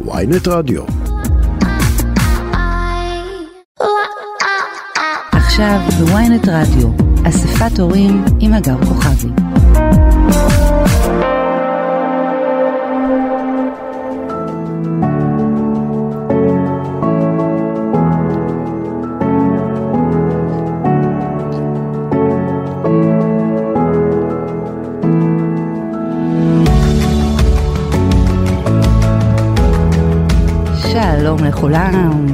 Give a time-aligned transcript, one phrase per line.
[0.00, 0.82] ויינט רדיו.
[5.32, 6.88] עכשיו בוויינט רדיו,
[7.28, 9.28] אספת הורים עם הגר כוכבי.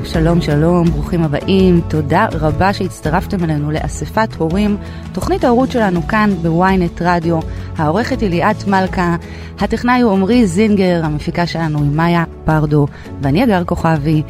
[0.05, 4.77] שלום שלום, ברוכים הבאים, תודה רבה שהצטרפתם אלינו לאספת הורים,
[5.13, 7.39] תוכנית ההורות שלנו כאן בוויינט רדיו,
[7.77, 9.17] העורכת היא ליאת מלכה,
[9.59, 12.87] הטכנאי הוא עמרי זינגר, המפיקה שלנו היא מאיה פרדו,
[13.23, 14.23] ואני אגר כוכבי.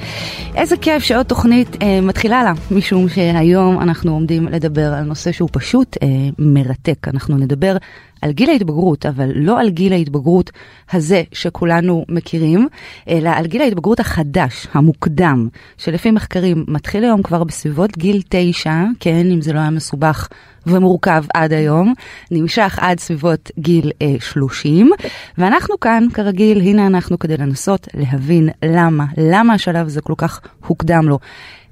[0.54, 5.48] איזה כיף שעוד תוכנית אה, מתחילה לה, משום שהיום אנחנו עומדים לדבר על נושא שהוא
[5.52, 6.08] פשוט אה,
[6.38, 7.76] מרתק, אנחנו נדבר
[8.22, 10.50] על גיל ההתבגרות, אבל לא על גיל ההתבגרות
[10.92, 12.68] הזה שכולנו מכירים,
[13.08, 19.26] אלא על גיל ההתבגרות החדש, המוקדם, שלפי מחקרים מתחיל היום כבר בסביבות גיל תשע, כן,
[19.32, 20.28] אם זה לא היה מסובך
[20.70, 21.94] ומורכב עד היום,
[22.30, 24.90] נמשך עד סביבות גיל אה, 30,
[25.38, 31.08] ואנחנו כאן, כרגיל, הנה אנחנו כדי לנסות להבין למה, למה השלב הזה כל כך הוקדם
[31.08, 31.18] לו.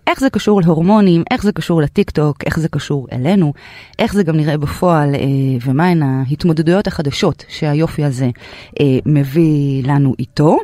[0.07, 3.53] איך זה קשור להורמונים, איך זה קשור לטיק טוק, איך זה קשור אלינו,
[3.99, 5.21] איך זה גם נראה בפועל אה,
[5.65, 8.31] ומהן ההתמודדויות החדשות שהיופי הזה
[8.81, 10.59] אה, מביא לנו איתו.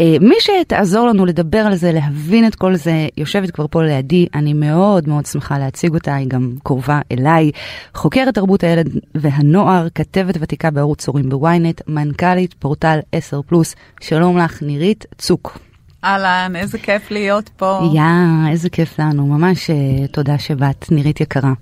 [0.00, 4.26] אה, מי שתעזור לנו לדבר על זה, להבין את כל זה, יושבת כבר פה לידי,
[4.34, 7.50] אני מאוד מאוד שמחה להציג אותה, היא גם קרובה אליי,
[7.94, 14.62] חוקרת תרבות הילד והנוער, כתבת ותיקה בערוץ הורים בוויינט, מנכ"לית פורטל 10 פלוס, שלום לך
[14.62, 15.58] נירית צוק.
[16.04, 17.90] אהלן, איזה כיף להיות פה.
[17.94, 21.52] יא, איזה כיף לנו, ממש uh, תודה שבאת, נירית יקרה.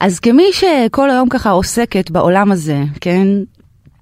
[0.00, 3.26] אז כמי שכל היום ככה עוסקת בעולם הזה, כן,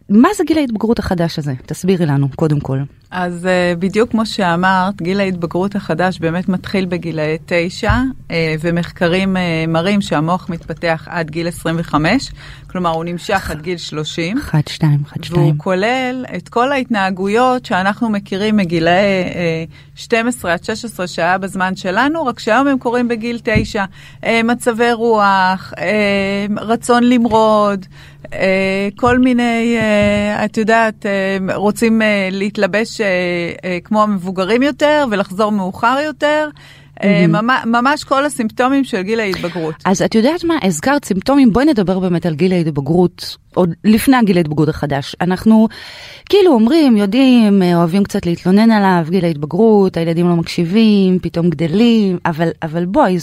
[0.09, 1.53] מה זה גיל ההתבגרות החדש הזה?
[1.67, 2.79] תסבירי לנו, קודם כל.
[3.11, 9.41] אז uh, בדיוק כמו שאמרת, גיל ההתבגרות החדש באמת מתחיל בגילאי 9, uh, ומחקרים uh,
[9.71, 12.31] מראים שהמוח מתפתח עד גיל 25,
[12.71, 14.39] כלומר הוא נמשך עד גיל 30.
[14.39, 15.43] 1, 2, 1, 2.
[15.43, 19.25] והוא כולל את כל ההתנהגויות שאנחנו מכירים מגילאי
[19.67, 23.85] uh, 12 עד 16 שהיה בזמן שלנו, רק שהיום הם קורים בגיל 9.
[24.23, 25.73] Uh, מצבי רוח,
[26.61, 27.87] רצון למרוד,
[28.97, 33.01] כל מיני, uh, את יודעת, uh, רוצים להתלבש
[33.85, 36.49] כמו המבוגרים יותר ולחזור מאוחר יותר.
[36.99, 37.67] Mm-hmm.
[37.67, 39.75] ממש כל הסימפטומים של גיל ההתבגרות.
[39.85, 44.37] אז את יודעת מה, הזכרת סימפטומים, בואי נדבר באמת על גיל ההתבגרות, עוד לפני הגיל
[44.37, 45.17] ההתבגרות החדש.
[45.21, 45.69] אנחנו
[46.29, 52.49] כאילו אומרים, יודעים, אוהבים קצת להתלונן עליו, גיל ההתבגרות, הילדים לא מקשיבים, פתאום גדלים, אבל,
[52.63, 53.17] אבל בואי,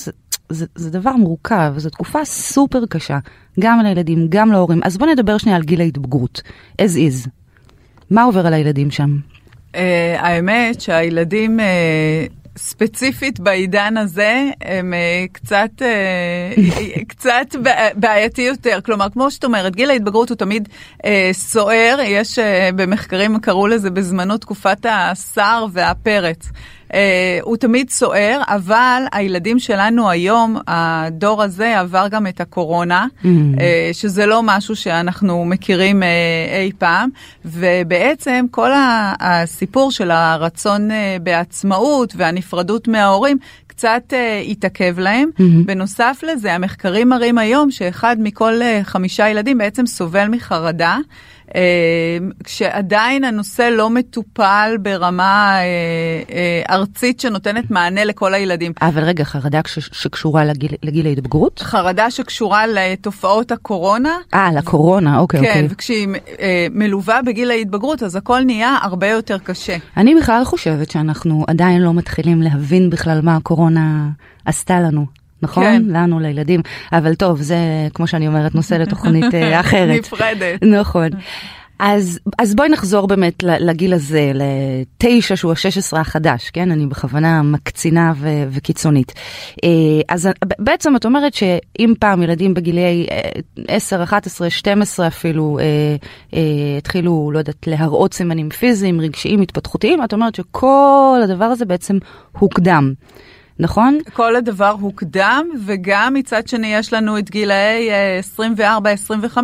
[0.49, 3.17] זה, זה, דבר מורכב, זו תקופה סופר קשה,
[3.59, 4.79] גם לילדים, גם להורים.
[4.83, 6.41] אז בואי נדבר שנייה על גיל ההתבגרות,
[6.81, 7.29] as is.
[8.09, 9.17] מה עובר על הילדים שם?
[9.73, 9.77] Uh,
[10.17, 11.63] האמת שהילדים uh,
[12.57, 15.69] ספציפית בעידן הזה הם uh, קצת,
[17.09, 17.55] קצת
[17.95, 18.79] בעייתי יותר.
[18.85, 22.41] כלומר, כמו שאת אומרת, גיל ההתבגרות הוא תמיד uh, סוער, יש uh,
[22.75, 26.49] במחקרים קראו לזה בזמנו תקופת השר והפרץ.
[26.85, 26.95] Uh,
[27.41, 33.27] הוא תמיד סוער, אבל הילדים שלנו היום, הדור הזה עבר גם את הקורונה, mm-hmm.
[33.27, 33.59] uh,
[33.93, 36.05] שזה לא משהו שאנחנו מכירים uh,
[36.61, 37.09] אי פעם,
[37.45, 38.71] ובעצם כל
[39.19, 40.89] הסיפור של הרצון
[41.23, 44.15] בעצמאות והנפרדות מההורים, קצת uh,
[44.51, 45.29] התעכב להם.
[45.37, 45.65] Mm-hmm.
[45.65, 50.97] בנוסף לזה, המחקרים מראים היום שאחד מכל uh, חמישה ילדים בעצם סובל מחרדה.
[52.43, 55.57] כשעדיין הנושא לא מטופל ברמה
[56.69, 58.71] ארצית שנותנת מענה לכל הילדים.
[58.81, 61.59] אבל רגע, חרדה שקשורה לגיל, לגיל ההתבגרות?
[61.59, 64.17] חרדה שקשורה לתופעות הקורונה.
[64.33, 65.61] אה, לקורונה, אוקיי, כן, אוקיי.
[65.61, 66.07] כן, וכשהיא
[66.71, 69.77] מלווה בגיל ההתבגרות, אז הכל נהיה הרבה יותר קשה.
[69.97, 74.09] אני בכלל חושבת שאנחנו עדיין לא מתחילים להבין בכלל מה הקורונה
[74.45, 75.05] עשתה לנו.
[75.45, 75.63] נכון?
[75.63, 75.83] כן.
[75.87, 76.61] לנו, לילדים.
[76.93, 77.57] אבל טוב, זה,
[77.93, 79.25] כמו שאני אומרת, נושא לתוכנית
[79.59, 79.99] אחרת.
[79.99, 80.63] נפרדת.
[80.63, 81.09] נכון.
[81.79, 86.71] אז, אז בואי נחזור באמת לגיל הזה, לתשע שהוא השש עשרה החדש, כן?
[86.71, 89.13] אני בכוונה מקצינה ו- וקיצונית.
[90.09, 90.29] אז
[90.59, 93.07] בעצם את אומרת שאם פעם ילדים בגילי
[93.67, 95.57] 10, 11, 12 אפילו
[96.77, 101.97] התחילו, לא יודעת, להראות סימנים פיזיים, רגשיים, התפתחותיים, את אומרת שכל הדבר הזה בעצם
[102.39, 102.93] הוקדם.
[103.59, 103.97] נכון?
[104.13, 107.89] כל הדבר הוקדם, וגם מצד שני יש לנו את גילאי
[109.27, 109.37] 24-25,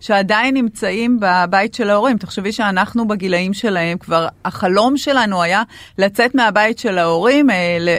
[0.00, 2.18] שעדיין נמצאים בבית של ההורים.
[2.18, 5.62] תחשבי שאנחנו בגילאים שלהם, כבר החלום שלנו היה
[5.98, 7.48] לצאת מהבית של ההורים,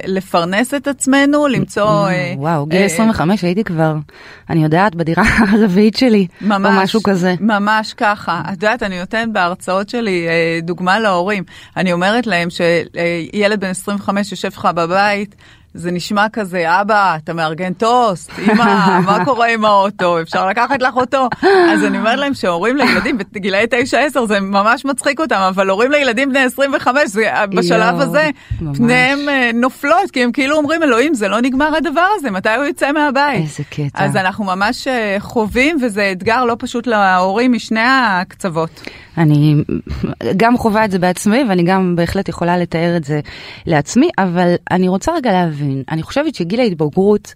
[0.06, 2.08] לפרנס את עצמנו, למצוא...
[2.38, 3.96] וואו, גיל 25 הייתי כבר,
[4.50, 7.36] אני יודעת, בדירה הרביעית שלי, ממש, או משהו כזה.
[7.40, 8.42] ממש ככה.
[8.46, 10.28] את יודעת, אני נותנת בהרצאות שלי
[10.62, 11.44] דוגמה להורים.
[11.78, 15.36] אני אומרת להם שילד בן 25 יושב לך בבית,
[15.74, 18.64] זה נשמע כזה, אבא, אתה מארגן טוסט, אמא,
[19.06, 21.30] מה קורה עם האוטו, אפשר לקחת לך אותו?
[21.44, 23.66] אז אני אומרת להם שהורים לילדים בגילאי
[24.16, 28.30] 9-10 זה ממש מצחיק אותם, אבל הורים לילדים בני 25, זה, בשלב יו, הזה,
[28.62, 28.78] ממש.
[28.78, 32.66] פניהם אה, נופלות, כי הם כאילו אומרים, אלוהים, זה לא נגמר הדבר הזה, מתי הוא
[32.66, 33.42] יצא מהבית?
[33.44, 34.06] איזה קטע.
[34.06, 38.82] אז אנחנו ממש אה, חווים, וזה אתגר לא פשוט להורים משני הקצוות.
[39.18, 39.56] אני
[40.38, 43.20] גם חווה את זה בעצמי, ואני גם בהחלט יכולה לתאר את זה
[43.66, 47.34] לעצמי, אבל אני רוצה רגע להבין, אני חושבת שגיל ההתבגרות...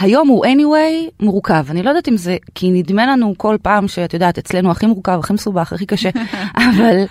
[0.00, 4.14] היום הוא anyway מורכב, אני לא יודעת אם זה כי נדמה לנו כל פעם שאת
[4.14, 6.10] יודעת, אצלנו הכי מורכב, הכי מסובך, הכי קשה,
[6.70, 7.04] אבל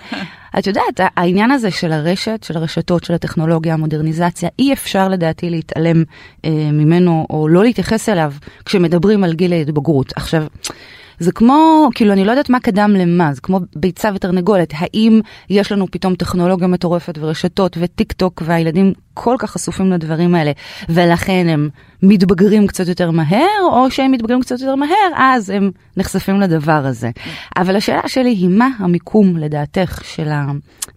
[0.58, 6.04] את יודעת, העניין הזה של הרשת, של הרשתות, של הטכנולוגיה, המודרניזציה, אי אפשר לדעתי להתעלם
[6.44, 8.32] אה, ממנו או לא להתייחס אליו
[8.64, 10.12] כשמדברים על גיל ההתבגרות.
[10.16, 10.46] עכשיו,
[11.18, 14.72] זה כמו, כאילו, אני לא יודעת מה קדם למה, זה כמו ביצה ותרנגולת.
[14.76, 15.20] האם
[15.50, 20.52] יש לנו פתאום טכנולוגיה מטורפת ורשתות וטיק טוק והילדים כל כך חשופים לדברים האלה,
[20.88, 21.68] ולכן הם
[22.02, 27.10] מתבגרים קצת יותר מהר, או שהם מתבגרים קצת יותר מהר, אז הם נחשפים לדבר הזה.
[27.56, 30.46] אבל השאלה שלי היא, מה המיקום לדעתך של ה...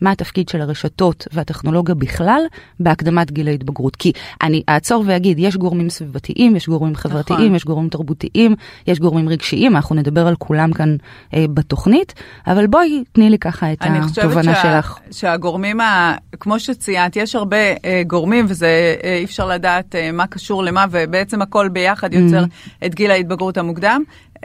[0.02, 2.42] מה התפקיד של הרשתות והטכנולוגיה בכלל
[2.80, 3.96] בהקדמת גיל ההתבגרות?
[3.96, 4.12] כי
[4.44, 7.56] אני אעצור ואגיד, יש גורמים סביבתיים, יש גורמים חברתיים, נכון.
[7.56, 8.56] יש גורמים תרבותיים,
[8.88, 10.96] יש גורמים רגשיים, אנחנו נדבר על כולם כאן
[11.34, 12.14] אה, בתוכנית,
[12.48, 14.62] אבל בואי תני לי ככה את התובנה שה...
[14.62, 14.66] שלך.
[14.66, 16.16] אני חושבת שהגורמים, ה...
[16.40, 20.86] כמו שציינת, יש הרבה אה, גורמים, וזה אה, אי אפשר לדעת אה, מה קשור למה,
[20.92, 22.86] ובעצם הכל ביחד יוצר mm-hmm.
[22.86, 24.04] את גיל ההתבגרות המוקדם.
[24.38, 24.40] Uh,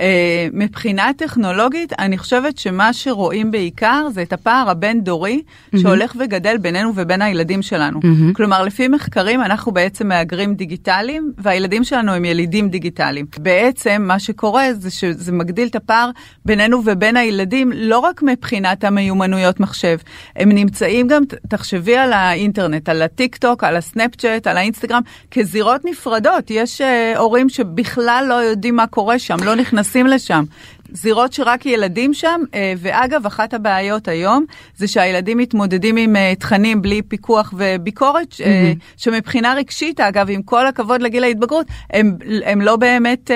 [0.52, 5.78] מבחינה טכנולוגית, אני חושבת שמה שרואים בעיקר זה את הפער הבין-דורי mm-hmm.
[5.78, 8.00] שהולך וגדל בינינו ובין הילדים שלנו.
[8.00, 8.34] Mm-hmm.
[8.34, 13.26] כלומר, לפי מחקרים, אנחנו בעצם מהגרים דיגיטליים, והילדים שלנו הם ילידים דיגיטליים.
[13.38, 16.10] בעצם, מה שקורה זה שזה מגדיל את הפער
[16.44, 19.98] בינינו ובין הילדים, לא רק מבחינת המיומנויות מחשב,
[20.36, 26.50] הם נמצאים גם, תחשבי על האינטרנט, על הטיק טוק, על הסנאפצ'אט, על האינסטגרם, כזירות נפרדות.
[26.50, 29.81] יש uh, הורים שבכלל לא יודעים מה קורה שם, לא נכנסים.
[29.82, 30.44] נכנסים לשם.
[30.92, 34.44] זירות שרק ילדים שם, אה, ואגב, אחת הבעיות היום
[34.76, 38.78] זה שהילדים מתמודדים עם אה, תכנים בלי פיקוח וביקורת, mm-hmm.
[38.96, 43.30] שמבחינה רגשית, אגב, עם כל הכבוד לגיל ההתבגרות, הם, הם לא באמת,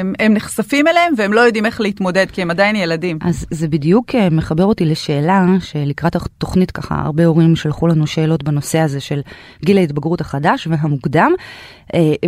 [0.00, 3.18] הם, הם נחשפים אליהם והם לא יודעים איך להתמודד, כי הם עדיין ילדים.
[3.22, 8.78] אז זה בדיוק מחבר אותי לשאלה שלקראת התוכנית ככה, הרבה הורים שלחו לנו שאלות בנושא
[8.78, 9.20] הזה של
[9.64, 11.32] גיל ההתבגרות החדש והמוקדם,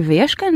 [0.02, 0.54] ויש כאן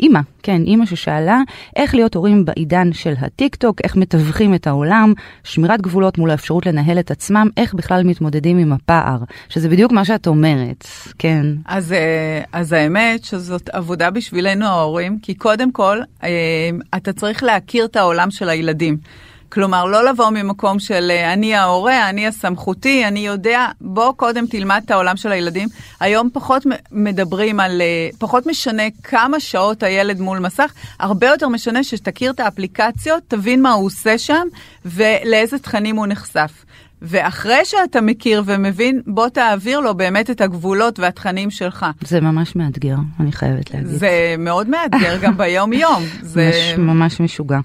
[0.00, 1.40] אימא, כן, אימא ששאלה
[1.76, 5.12] איך להיות הורים בעידן העניין של הטיק טוק, איך מתווכים את העולם,
[5.44, 9.18] שמירת גבולות מול האפשרות לנהל את עצמם, איך בכלל מתמודדים עם הפער,
[9.48, 10.86] שזה בדיוק מה שאת אומרת,
[11.18, 11.46] כן.
[11.66, 16.30] אז, אה, אז האמת שזאת עבודה בשבילנו ההורים, כי קודם כל, אה,
[16.96, 18.98] אתה צריך להכיר את העולם של הילדים.
[19.52, 24.80] כלומר, לא לבוא ממקום של אה, אני ההורה, אני הסמכותי, אני יודע, בוא קודם תלמד
[24.84, 25.68] את העולם של הילדים.
[26.00, 26.62] היום פחות
[26.92, 32.40] מדברים על, אה, פחות משנה כמה שעות הילד מול מסך, הרבה יותר משנה שתכיר את
[32.40, 34.46] האפליקציות, תבין מה הוא עושה שם
[34.84, 36.52] ולאיזה תכנים הוא נחשף.
[37.02, 41.86] ואחרי שאתה מכיר ומבין, בוא תעביר לו באמת את הגבולות והתכנים שלך.
[42.00, 43.88] זה ממש מאתגר, אני חייבת להגיד.
[43.88, 46.02] זה מאוד מאתגר גם ביום-יום.
[46.22, 47.58] זה ממש משוגע.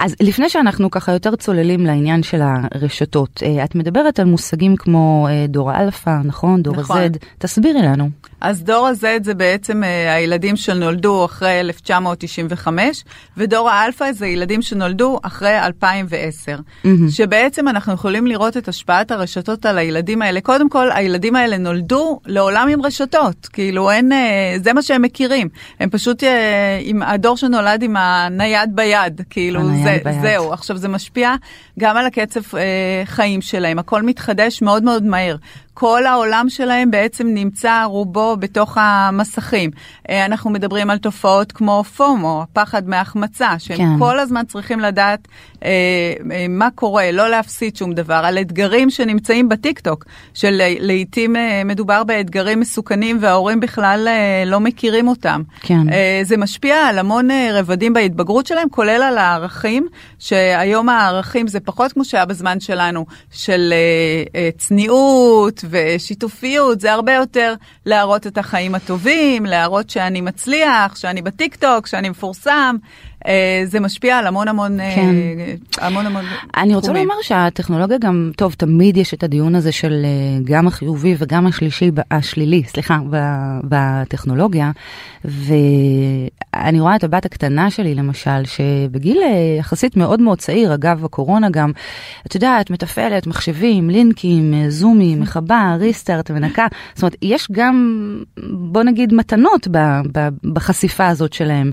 [0.00, 5.28] אז לפני שאנחנו ככה יותר צוללים לעניין של הרשתות, אה, את מדברת על מושגים כמו
[5.30, 6.62] אה, דור האלפא, נכון?
[6.62, 6.98] דור נכון.
[6.98, 8.10] ה-Z, תסבירי לנו.
[8.42, 13.04] אז דור ה-Z זה בעצם אה, הילדים שנולדו אחרי 1995,
[13.36, 16.56] ודור האלפא זה ילדים שנולדו אחרי 2010.
[16.56, 16.88] Mm-hmm.
[17.10, 20.40] שבעצם אנחנו יכולים לראות את השפעת הרשתות על הילדים האלה.
[20.40, 25.48] קודם כל, הילדים האלה נולדו לעולם עם רשתות, כאילו אין, אה, זה מה שהם מכירים.
[25.80, 30.22] הם פשוט אה, עם הדור שנולד עם הנייד ביד, כאילו הנייד זה, ביד.
[30.22, 30.52] זהו.
[30.52, 31.34] עכשיו זה משפיע
[31.78, 32.40] גם על הקצב
[33.04, 35.36] חיים שלהם, הכל מתחדש מאוד מאוד מהר.
[35.74, 39.70] כל העולם שלהם בעצם נמצא רובו בתוך המסכים.
[40.10, 43.98] אה, אנחנו מדברים על תופעות כמו פומו, פחד מהחמצה, שהם כן.
[43.98, 45.28] כל הזמן צריכים לדעת
[45.64, 45.70] אה,
[46.32, 52.60] אה, מה קורה, לא להפסיד שום דבר, על אתגרים שנמצאים בטיקטוק, שלעיתים אה, מדובר באתגרים
[52.60, 55.42] מסוכנים וההורים בכלל אה, לא מכירים אותם.
[55.60, 55.92] כן.
[55.92, 59.88] אה, זה משפיע על המון אה, רבדים בהתבגרות שלהם, כולל על הערכים,
[60.18, 67.14] שהיום הערכים זה פחות כמו שהיה בזמן שלנו, של אה, אה, צניעות, ושיתופיות, זה הרבה
[67.14, 67.54] יותר
[67.86, 72.76] להראות את החיים הטובים, להראות שאני מצליח, שאני בטיק טוק, שאני מפורסם.
[73.26, 75.14] אה, זה משפיע על המון המון, אה, כן.
[75.78, 76.24] המון המון
[76.56, 77.08] אני רוצה תחומים.
[77.08, 81.90] לומר שהטכנולוגיה גם, טוב, תמיד יש את הדיון הזה של אה, גם החיובי וגם השלישי,
[82.10, 82.98] השלילי, סליחה,
[83.64, 84.70] בטכנולוגיה.
[85.24, 89.18] ואני רואה את הבת הקטנה שלי, למשל, שבגיל
[89.58, 91.72] יחסית מאוד מאוד צעיר, אגב הקורונה גם,
[92.26, 96.66] את יודעת, מתפעלת מחשבים, לינקים, זומים, מחבה, ריסטארט, מנקה.
[96.94, 98.16] זאת אומרת, יש גם,
[98.52, 99.68] בוא נגיד, מתנות
[100.52, 101.70] בחשיפה הזאת שלהם.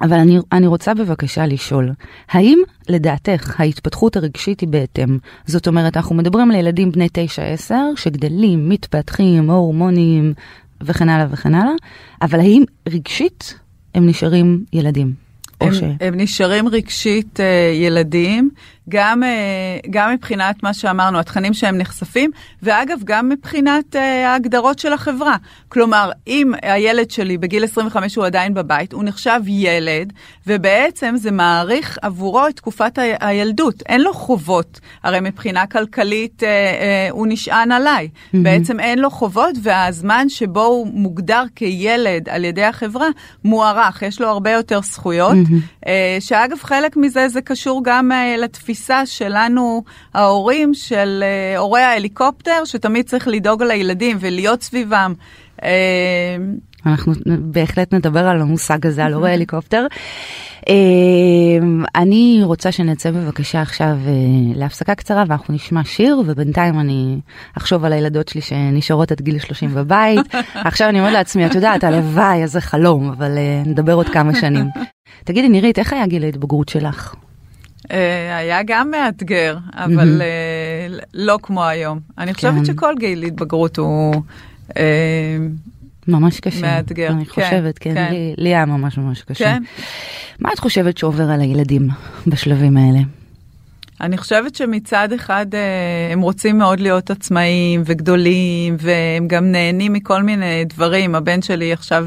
[0.00, 1.90] אבל אני, אני רוצה בבקשה לשאול,
[2.30, 2.58] האם
[2.88, 5.18] לדעתך ההתפתחות הרגשית היא בהתאם?
[5.46, 7.08] זאת אומרת, אנחנו מדברים על ילדים בני
[7.68, 10.34] 9-10 שגדלים, מתפתחים, הורמונים
[10.80, 11.72] וכן הלאה וכן הלאה,
[12.22, 13.54] אבל האם רגשית
[13.94, 15.14] הם נשארים ילדים?
[15.60, 15.82] הם, ש...
[16.00, 18.50] הם נשארים רגשית אה, ילדים,
[18.88, 19.28] גם, אה,
[19.90, 22.30] גם מבחינת מה שאמרנו, התכנים שהם נחשפים,
[22.62, 25.36] ואגב, גם מבחינת אה, ההגדרות של החברה.
[25.68, 30.12] כלומר, אם הילד שלי בגיל 25 הוא עדיין בבית, הוא נחשב ילד,
[30.46, 33.82] ובעצם זה מעריך עבורו את תקופת ה- הילדות.
[33.88, 38.08] אין לו חובות, הרי מבחינה כלכלית אה, אה, הוא נשען עליי.
[38.12, 38.38] Mm-hmm.
[38.42, 43.06] בעצם אין לו חובות, והזמן שבו הוא מוגדר כילד על ידי החברה
[43.44, 45.32] מוארך, יש לו הרבה יותר זכויות.
[45.32, 45.86] Mm-hmm.
[45.86, 48.71] אה, שאגב, חלק מזה זה קשור גם אה, לתפיסה
[49.04, 49.82] שלנו,
[50.14, 55.14] ההורים, של אה, הורי ההליקופטר, שתמיד צריך לדאוג לילדים ולהיות סביבם.
[55.62, 56.36] אה,
[56.86, 59.86] אנחנו בהחלט נדבר על המושג הזה, על הורי הליקופטר.
[60.68, 60.74] אה,
[61.94, 63.96] אני רוצה שנצא בבקשה עכשיו
[64.54, 67.18] להפסקה קצרה ואנחנו נשמע שיר ובינתיים אני
[67.58, 70.34] אחשוב על הילדות שלי שנשארות עד גיל 30 בבית.
[70.54, 73.30] עכשיו אני אומרת לעצמי, את יודעת, הלוואי, איזה חלום, אבל
[73.66, 74.66] נדבר עוד כמה שנים.
[75.24, 77.14] תגידי נירית, איך היה גיל ההתבגרות שלך?
[77.90, 82.00] אה, היה גם מאתגר, אבל אה, לא כמו היום.
[82.18, 82.64] אני חושבת כן.
[82.64, 84.14] שכל גיל התבגרות הוא...
[84.76, 85.36] אה,
[86.08, 86.60] ממש קשה.
[86.60, 88.08] מאתגר, אני כן, חושבת, כן, כן.
[88.12, 89.44] לי- לי היה ממש ממש קשה.
[89.44, 89.62] כן.
[90.40, 91.88] מה את חושבת שעובר על הילדים
[92.26, 92.98] בשלבים האלה?
[94.00, 95.46] אני חושבת שמצד אחד
[96.12, 101.14] הם רוצים מאוד להיות עצמאיים וגדולים, והם גם נהנים מכל מיני דברים.
[101.14, 102.06] הבן שלי עכשיו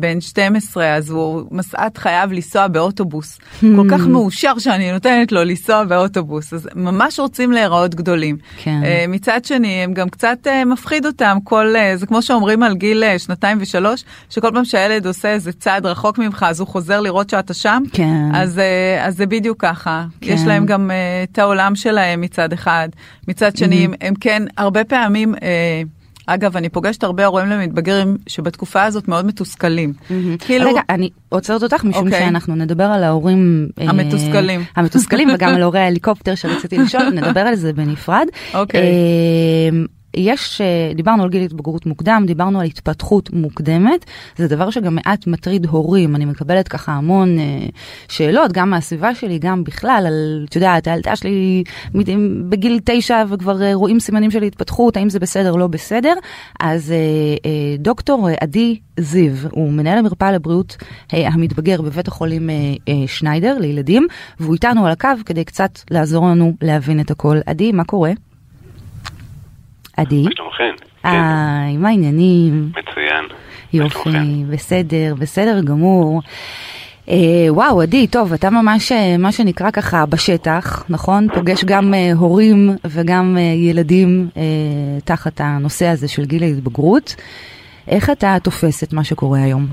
[0.00, 3.38] בן 12, אז הוא מסעת חייב לנסוע באוטובוס.
[3.60, 8.36] כל כך מאושר שאני נותנת לו לנסוע באוטובוס, אז ממש רוצים להיראות גדולים.
[8.56, 8.80] כן.
[8.84, 12.74] אה, מצד שני, הם גם קצת אה, מפחיד אותם, כל, אה, זה כמו שאומרים על
[12.74, 17.00] גיל אה, שנתיים ושלוש, שכל פעם שהילד עושה איזה צעד רחוק ממך, אז הוא חוזר
[17.00, 17.82] לראות שאתה שם.
[17.92, 18.34] כן.
[18.34, 20.04] אז, אה, אז זה בדיוק ככה.
[20.20, 20.32] כן.
[20.32, 22.88] יש להם גם אה, את העולם שלהם מצד אחד.
[23.28, 25.82] מצד שני, הם, הם כן, הרבה פעמים, אה,
[26.26, 29.92] אגב, אני פוגשת הרבה הורים למתבגרים שבתקופה הזאת מאוד מתוסכלים.
[30.38, 32.20] כאילו, רגע, אני עוצרת אותך משום אוקיי.
[32.20, 33.68] שאנחנו נדבר על ההורים...
[33.80, 34.64] אה, המתוסכלים.
[34.76, 38.26] המתוסכלים וגם על הורי ההליקופטר שרציתי לשאול, נדבר על זה בנפרד.
[38.54, 38.80] אוקיי.
[38.80, 38.86] אה,
[40.16, 44.04] יש, אה, דיברנו על גיל התבגרות מוקדם, דיברנו על התפתחות מוקדמת,
[44.36, 47.66] זה דבר שגם מעט מטריד הורים, אני מקבלת ככה המון אה,
[48.08, 51.64] שאלות, גם מהסביבה שלי, גם בכלל, על, את יודעת, הילדה שלי
[52.48, 56.14] בגיל תשע וכבר אה, רואים סימנים של התפתחות, האם זה בסדר, לא בסדר,
[56.60, 56.94] אז
[57.78, 60.76] דוקטור עדי זיו, הוא מנהל המרפאה לבריאות
[61.12, 62.50] המתבגר בבית החולים
[63.06, 64.06] שניידר לילדים,
[64.40, 67.38] והוא איתנו על הקו כדי קצת לעזור לנו להבין את הכל.
[67.46, 68.12] עדי, מה קורה?
[69.96, 70.22] עדי?
[70.22, 70.74] מה שלומכם?
[71.02, 72.70] כן, היי, מה העניינים?
[72.70, 73.24] מצוין.
[73.72, 74.44] יופי?
[74.50, 76.20] בסדר, בסדר גמור.
[77.08, 81.28] אה, וואו, עדי, טוב, אתה ממש, אה, מה שנקרא ככה, בשטח, נכון?
[81.34, 84.42] פוגש גם אה, הורים וגם אה, ילדים אה,
[85.04, 87.14] תחת הנושא הזה של גיל ההתבגרות.
[87.88, 89.66] איך אתה תופס את מה שקורה היום?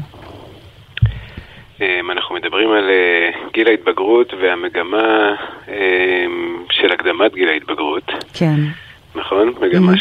[1.82, 5.36] אמ, אנחנו מדברים על אה, גיל ההתבגרות והמגמה
[5.68, 8.56] אמ, של הקדמת גיל ההתבגרות, כן,
[9.15, 9.53] נכון?
[9.62, 9.93] מגמה.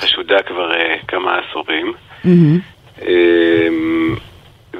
[0.00, 1.92] שחשודה כבר אה, כמה עשורים.
[3.02, 4.14] אמ,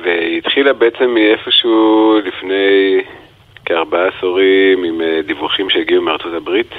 [0.02, 3.00] והיא התחילה בעצם מאיפשהו לפני
[3.64, 6.70] כארבעה עשורים עם אה, דיווחים שהגיעו מארצות הברית.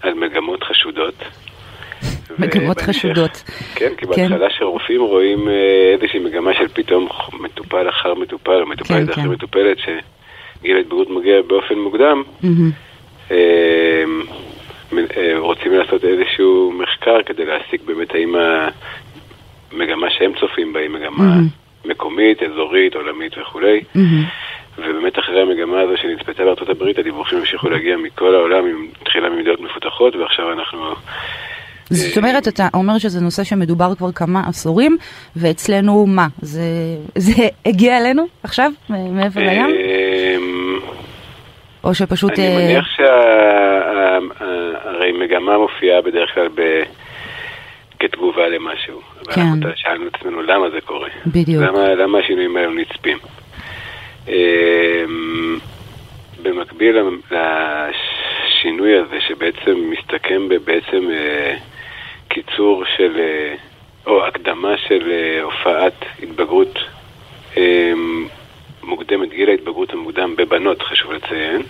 [0.00, 1.14] על מגמות חשודות.
[2.38, 3.42] מגמות חשודות.
[3.74, 4.08] כן, כי כן.
[4.08, 7.08] בהתחלה שרופאים רואים אה, איזושהי מגמה של פתאום
[7.40, 9.28] מטופל אחר מטופל, או מטופלת כן, אחר כן.
[9.28, 12.22] מטופלת, שגיל ההתבגרות מגיע באופן מוקדם,
[13.30, 14.22] מהמם.
[14.92, 18.34] אה, אה, רוצים לעשות איזשהו מחקר כדי להסיק באמת האם
[19.72, 21.36] המגמה שהם צופים בה היא מגמה.
[21.84, 23.80] מקומית, אזורית, עולמית וכולי.
[24.78, 28.64] ובאמת אחרי המגמה הזו שנצפתה בארצות הברית, הדיווחים המשיכו להגיע מכל העולם,
[29.04, 30.94] תחילה ממדינות מפותחות, ועכשיו אנחנו...
[31.90, 34.96] זאת אומרת, אתה אומר שזה נושא שמדובר כבר כמה עשורים,
[35.36, 36.26] ואצלנו מה?
[36.42, 36.62] זה,
[37.18, 39.66] זה הגיע אלינו עכשיו, מעבר לים?
[41.84, 42.38] או שפשוט...
[42.38, 42.86] אני אה, מניח
[44.84, 46.82] הרי מגמה מופיעה בדרך כלל ב...
[47.98, 49.00] כתגובה למשהו.
[49.30, 49.40] כן.
[49.40, 51.08] ואנחנו שאלנו את עצמנו למה זה קורה.
[51.26, 51.62] בדיוק.
[51.62, 53.18] למה, למה השינויים האלו נצפים.
[54.28, 55.58] אמ,
[56.42, 56.96] במקביל
[57.30, 61.56] לשינוי הזה, שבעצם מסתכם בבעצם אה,
[62.28, 63.54] קיצור של, אה,
[64.06, 66.78] או הקדמה של אה, הופעת התבגרות
[67.56, 68.26] אמ,
[68.88, 71.62] מוקדמת, גיל ההתבגרות המוקדם בבנות, חשוב לציין,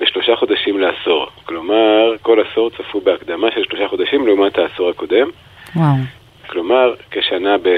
[0.00, 1.26] בשלושה חודשים לעשור.
[1.44, 5.28] כלומר, כל עשור צפו בהקדמה של שלושה חודשים לעומת העשור הקודם.
[5.76, 5.94] וואו.
[6.46, 7.68] כלומר, כשנה ב...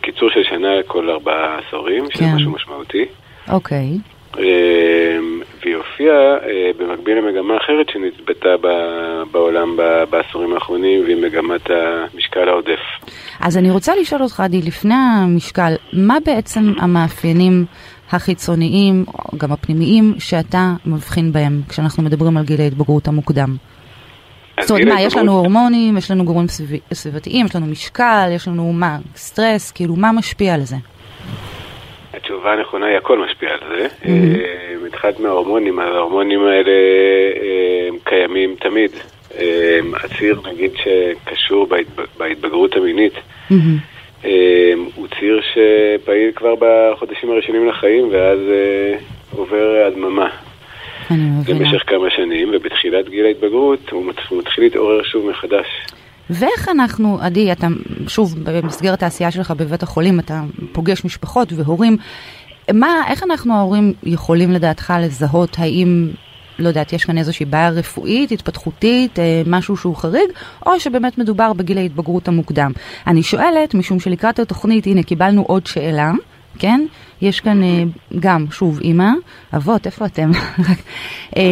[0.00, 2.34] קיצור של שנה כל ארבעה עשורים, שזה כן.
[2.36, 3.04] משהו משמעותי.
[3.50, 3.88] אוקיי.
[4.36, 8.48] והיא הופיעה אה, במקביל למגמה אחרת שנצבתה
[9.32, 9.76] בעולם
[10.10, 12.80] בעשורים האחרונים, והיא מגמת המשקל העודף.
[13.40, 17.64] אז אני רוצה לשאול אותך, עדי, לפני המשקל, מה בעצם המאפיינים
[18.10, 19.04] החיצוניים,
[19.36, 23.56] גם הפנימיים, שאתה מבחין בהם כשאנחנו מדברים על גיל ההתבגרות המוקדם?
[24.60, 28.48] זאת אומרת, מה, יש לנו הורמונים, יש לנו גורמים סביב- סביבתיים, יש לנו משקל, יש
[28.48, 30.76] לנו מה, סטרס, כאילו, מה משפיע על זה?
[32.22, 33.86] התשובה הנכונה היא הכל משפיע על זה.
[33.86, 34.08] Mhm.
[34.08, 38.90] אה, מבחינת מההורמונים, ההורמונים האלה אה, הם קיימים תמיד.
[39.38, 43.12] אה, הציר, נגיד, שקשור בהתב- בהתבגרות המינית.
[44.24, 48.94] אה, הוא ציר שפעיל כבר בחודשים הראשונים לחיים, ואז אה,
[49.36, 50.28] עובר הדממה.
[51.48, 54.04] למשך כמה שנים, ובתחילת גיל ההתבגרות הוא
[54.38, 55.66] מתחיל להתעורר שוב מחדש.
[56.32, 57.66] ואיך אנחנו, עדי, אתה
[58.06, 61.96] שוב במסגרת העשייה שלך בבית החולים, אתה פוגש משפחות והורים,
[62.72, 66.10] מה, איך אנחנו ההורים יכולים לדעתך לזהות האם,
[66.58, 70.30] לא יודעת, יש כאן איזושהי בעיה רפואית, התפתחותית, אה, משהו שהוא חריג,
[70.66, 72.72] או שבאמת מדובר בגיל ההתבגרות המוקדם?
[73.06, 76.12] אני שואלת, משום שלקראת התוכנית, הנה, קיבלנו עוד שאלה.
[76.58, 76.80] כן?
[77.22, 77.82] יש כאן אה,
[78.20, 79.08] גם, שוב, אימא,
[79.56, 80.30] אבות, איפה אתם?
[81.36, 81.42] אה,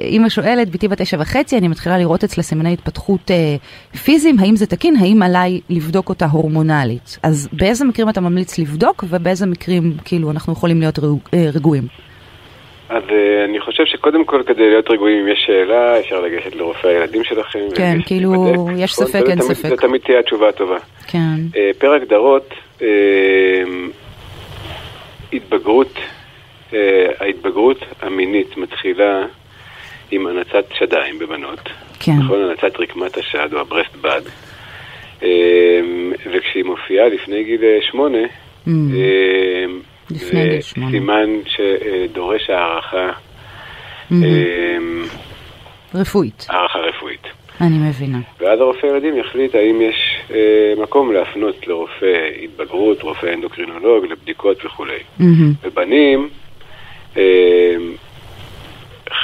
[0.00, 3.56] אימא שואלת, בתי בת תשע וחצי, אני מתחילה לראות אצלה סימני התפתחות אה,
[4.04, 4.96] פיזיים, האם זה תקין?
[4.96, 7.18] האם עליי לבדוק אותה הורמונלית?
[7.22, 11.84] אז באיזה מקרים אתה ממליץ לבדוק, ובאיזה מקרים, כאילו, אנחנו יכולים להיות רגוע- אה, רגועים?
[12.88, 13.02] אז
[13.48, 17.58] אני חושב שקודם כל כדי להיות רגועים, אם יש שאלה, אפשר לגשת לרופא הילדים שלכם.
[17.74, 18.84] כן, כאילו, להיבדק.
[18.84, 18.94] יש?
[18.94, 19.68] ספק, אין ספק.
[19.68, 20.76] זה תמיד תהיה התשובה הטובה.
[21.06, 21.36] כן.
[21.78, 22.82] פר הגדרות, uh,
[25.32, 25.94] התבגרות,
[26.70, 26.74] uh,
[27.20, 29.24] ההתבגרות המינית מתחילה
[30.10, 31.68] עם הנצת שדיים בבנות.
[32.00, 32.12] כן.
[32.24, 34.22] נכון, הנצת רקמת השד או הברסט בד.
[35.20, 35.22] Uh,
[36.32, 38.18] וכשהיא מופיעה לפני גיל אה, שמונה,
[38.66, 38.70] Mm.
[38.70, 39.64] אה,
[40.10, 40.68] לפני זה.
[40.90, 43.10] סימן שדורש הערכה.
[44.12, 44.76] אה,
[45.94, 47.22] רפואית, הערכה רפואית.
[47.60, 48.18] אני מבינה.
[48.40, 54.98] ואז הרופא ילדים יחליט האם יש אה, מקום להפנות לרופא התבגרות, רופא אנדוקרינולוג, לבדיקות וכולי.
[55.18, 55.52] מהמם.
[55.64, 56.28] בבנים,
[57.16, 57.74] אה,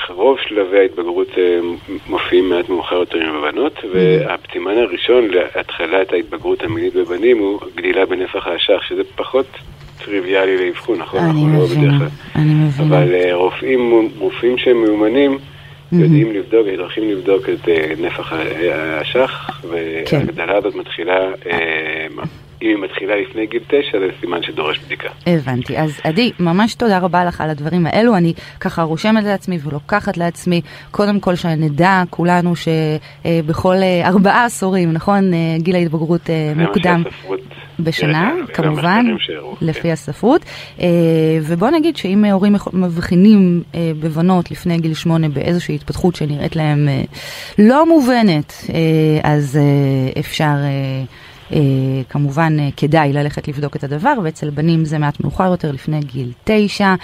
[0.08, 1.58] רוב שלבי ההתבגרות אה,
[2.06, 8.84] מופיעים מעט מאוחר יותר מבבנות, והפצימן הראשון להתחלת ההתבגרות המינית בבנים הוא גדילה בנפח האשך,
[8.88, 9.46] שזה פחות
[10.04, 11.20] טריוויאלי לאבחון, נכון?
[11.20, 12.06] אני לא מבינה.
[12.36, 12.98] אני מבינה.
[12.98, 15.38] אבל אה, רופאים, רופאים שהם מיומנים
[15.92, 19.60] יודעים לבדוק, יש דרכים לבדוק את אה, נפח האשך,
[20.06, 20.16] כן.
[20.16, 21.18] והגדלה הזאת מתחילה,
[21.50, 22.06] אה,
[22.62, 25.08] אם היא מתחילה לפני גיל תשע, זה סימן שדורש בדיקה.
[25.26, 25.78] הבנתי.
[25.78, 28.16] אז עדי, ממש תודה רבה לך על הדברים האלו.
[28.16, 35.38] אני ככה רושמת לעצמי ולוקחת לעצמי, קודם כל שנדע כולנו שבכל ארבעה עשורים, נכון, אה,
[35.58, 37.02] גיל ההתבגרות אה, מוקדם.
[37.78, 39.90] בשנה, כמובן, שהראו, לפי כן.
[39.90, 40.44] הספרות.
[40.80, 40.86] אה,
[41.42, 47.02] ובוא נגיד שאם הורים מבחינים אה, בבנות לפני גיל שמונה באיזושהי התפתחות שנראית להם אה,
[47.58, 50.54] לא מובנת, אה, אז אה, אפשר...
[51.52, 51.58] אה,
[52.08, 56.32] כמובן אה, כדאי ללכת לבדוק את הדבר, ואצל בנים זה מעט מאוחר יותר, לפני גיל
[56.44, 56.94] תשע.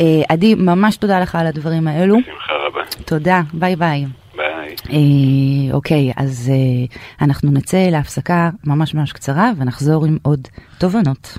[0.00, 2.16] אה, עדי, ממש תודה לך על הדברים האלו.
[2.18, 2.80] בשמחה רבה.
[3.04, 4.06] תודה, ביי ביי.
[4.36, 4.74] ביי.
[4.90, 11.38] אה, אוקיי, אז אה, אנחנו נצא להפסקה ממש ממש קצרה ונחזור עם עוד תובנות.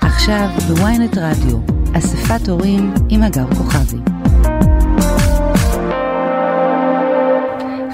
[0.00, 1.58] עכשיו בוויינט רדיו,
[1.98, 4.15] אספת הורים עם הגר כוכבי.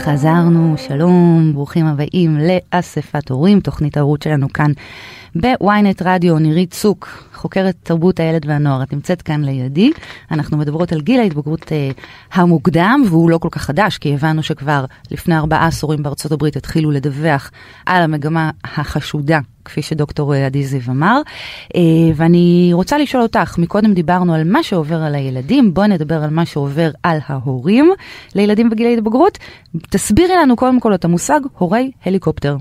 [0.04, 4.72] חזרנו, שלום, ברוכים הבאים לאספת הורים, תוכנית ההורות שלנו כאן
[5.34, 9.90] בוויינט רדיו, נירית צוק, חוקרת תרבות הילד והנוער, את נמצאת כאן לידי.
[10.30, 11.90] אנחנו מדברות על גיל ההתבגרות אה,
[12.32, 16.90] המוקדם, והוא לא כל כך חדש, כי הבנו שכבר לפני ארבעה עשורים בארצות הברית התחילו
[16.90, 17.50] לדווח
[17.86, 21.20] על המגמה החשודה, כפי שדוקטור אה, עדי זיו אמר.
[21.76, 21.80] אה,
[22.14, 26.46] ואני רוצה לשאול אותך, מקודם דיברנו על מה שעובר על הילדים, בואי נדבר על מה
[26.46, 27.92] שעובר על ההורים
[28.34, 29.38] לילדים בגיל ההתבגרות.
[29.90, 32.56] תסבירי לנו קודם כל את המושג הורי הליקופטר.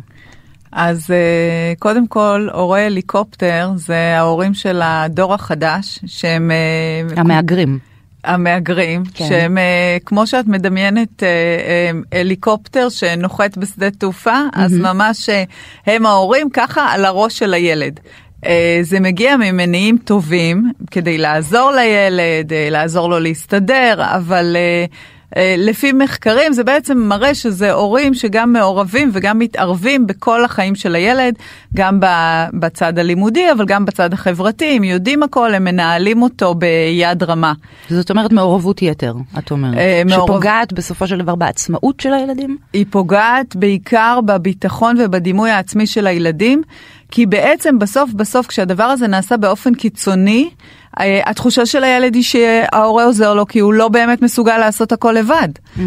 [0.71, 6.51] אז אה, קודם כל, הורי הליקופטר זה ההורים של הדור החדש, שהם...
[6.51, 7.79] אה, המהגרים.
[8.23, 9.27] המהגרים, כן.
[9.27, 11.23] שהם אה, כמו שאת מדמיינת
[12.11, 15.29] הליקופטר שנוחת בשדה תעופה, אז ממש
[15.85, 17.99] הם ההורים ככה על הראש של הילד.
[18.81, 24.85] זה מגיע ממניעים טובים כדי לעזור לילד, לעזור לו להסתדר, אבל אה,
[25.57, 31.33] לפי מחקרים זה בעצם מראה שזה הורים שגם מעורבים וגם מתערבים בכל החיים של הילד,
[31.73, 31.99] גם
[32.53, 37.53] בצד הלימודי, אבל גם בצד החברתי, הם יודעים הכל, הם מנהלים אותו ביד רמה.
[37.89, 39.77] זאת אומרת מעורבות יתר, את אומרת.
[39.77, 42.57] אה, מעורב- שפוגעת בסופו של דבר בעצמאות של הילדים?
[42.73, 46.61] היא פוגעת בעיקר בביטחון ובדימוי העצמי של הילדים,
[47.11, 50.55] כי בעצם בסוף בסוף כשהדבר הזה נעשה באופן קיצוני, אה,
[51.25, 55.47] התחושה של הילד היא שההורה עוזר לו כי הוא לא באמת מסוגל לעשות הכל לבד.
[55.79, 55.83] אה,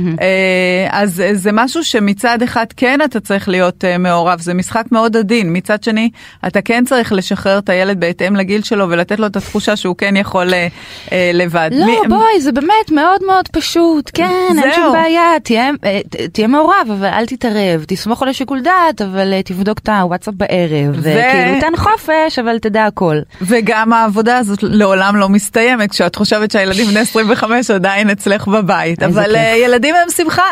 [0.91, 5.17] אז אה, זה משהו שמצד אחד כן אתה צריך להיות אה, מעורב, זה משחק מאוד
[5.17, 6.11] עדין, מצד שני
[6.47, 10.17] אתה כן צריך לשחרר את הילד בהתאם לגיל שלו ולתת לו את התחושה שהוא כן
[10.17, 10.67] יכול אה,
[11.13, 11.71] אה, לבד.
[11.73, 14.11] לא, מי- בואי, זה באמת מאוד מאוד פשוט.
[14.15, 14.29] כן,
[14.65, 14.73] אין.
[14.75, 16.01] שום בעיה, תהיה, אה,
[16.33, 17.85] תהיה מעורב, אבל אל תתערב.
[17.89, 20.97] תסמוך על השיקול דעת, אבל אה, תבדוק את הוואטסאפ בערב.
[20.97, 23.17] וכאילו, תן חופש, אבל תדע הכל.
[23.43, 29.37] וגם העבודה הזאת לעולם לא מסתיימת כשאת חושבת שהילדים בני 25 עדיין אצלך בבית, אבל.
[29.37, 30.43] אה, ילדים הם שמחה.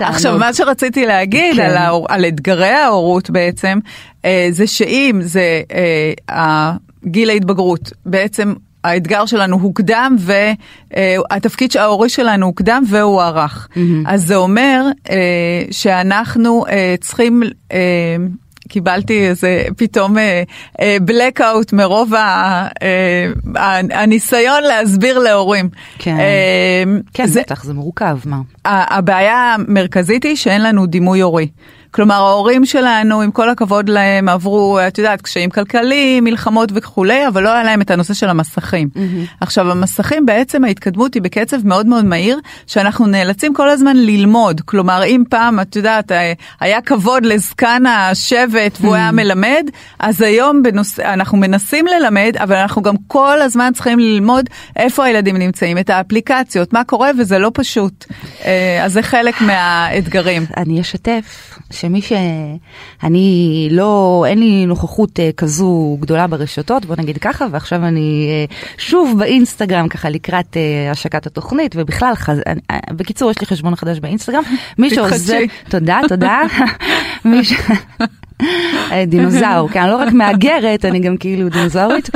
[0.00, 0.38] עכשיו.
[0.38, 1.62] מה שרציתי להגיד כן.
[1.62, 3.78] על, ההור, על אתגרי ההורות בעצם,
[4.24, 5.62] אה, זה שאם זה
[6.30, 6.72] אה,
[7.04, 10.16] גיל ההתבגרות, בעצם האתגר שלנו הוקדם
[10.90, 13.68] והתפקיד ההורי שלנו הוקדם והוארך.
[14.06, 15.16] אז זה אומר אה,
[15.70, 17.42] שאנחנו אה, צריכים...
[17.72, 18.16] אה,
[18.74, 20.16] קיבלתי איזה פתאום
[21.02, 22.18] בלקאוט מרוב ה,
[22.82, 25.68] אה, ה- הניסיון להסביר להורים.
[25.98, 26.16] כן.
[26.18, 26.82] אה,
[27.14, 28.36] כן, זה- בטח, זה מורכב, מה?
[28.64, 31.48] הבעיה המרכזית היא שאין לנו דימוי הורי.
[31.94, 37.42] כלומר ההורים שלנו עם כל הכבוד להם עברו את יודעת קשיים כלכליים מלחמות וכולי אבל
[37.42, 38.88] לא היה להם את הנושא של המסכים.
[39.40, 45.04] עכשיו המסכים בעצם ההתקדמות היא בקצב מאוד מאוד מהיר שאנחנו נאלצים כל הזמן ללמוד כלומר
[45.04, 49.66] אם פעם את יודעת אה, היה כבוד לזקן השבט והוא היה מלמד
[49.98, 51.00] אז היום בנוס...
[51.00, 54.44] אנחנו מנסים ללמד אבל אנחנו גם כל הזמן צריכים ללמוד
[54.76, 58.04] איפה הילדים נמצאים את האפליקציות מה קורה וזה לא פשוט
[58.44, 60.46] אה, אז זה חלק מהאתגרים.
[60.56, 67.46] אני אשתף שמי שאני לא, אין לי נוכחות אה, כזו גדולה ברשתות, בוא נגיד ככה,
[67.50, 72.40] ועכשיו אני אה, שוב באינסטגרם ככה לקראת אה, השקת התוכנית, ובכלל, חז...
[72.90, 74.42] בקיצור, יש לי חשבון חדש באינסטגרם.
[74.78, 74.90] מי.
[74.90, 76.40] שעוזר, תודה, תודה.
[77.24, 77.52] מי ש...
[79.06, 82.10] דינוזאור, כן, אני לא רק מהגרת, אני גם כאילו דינוזאורית.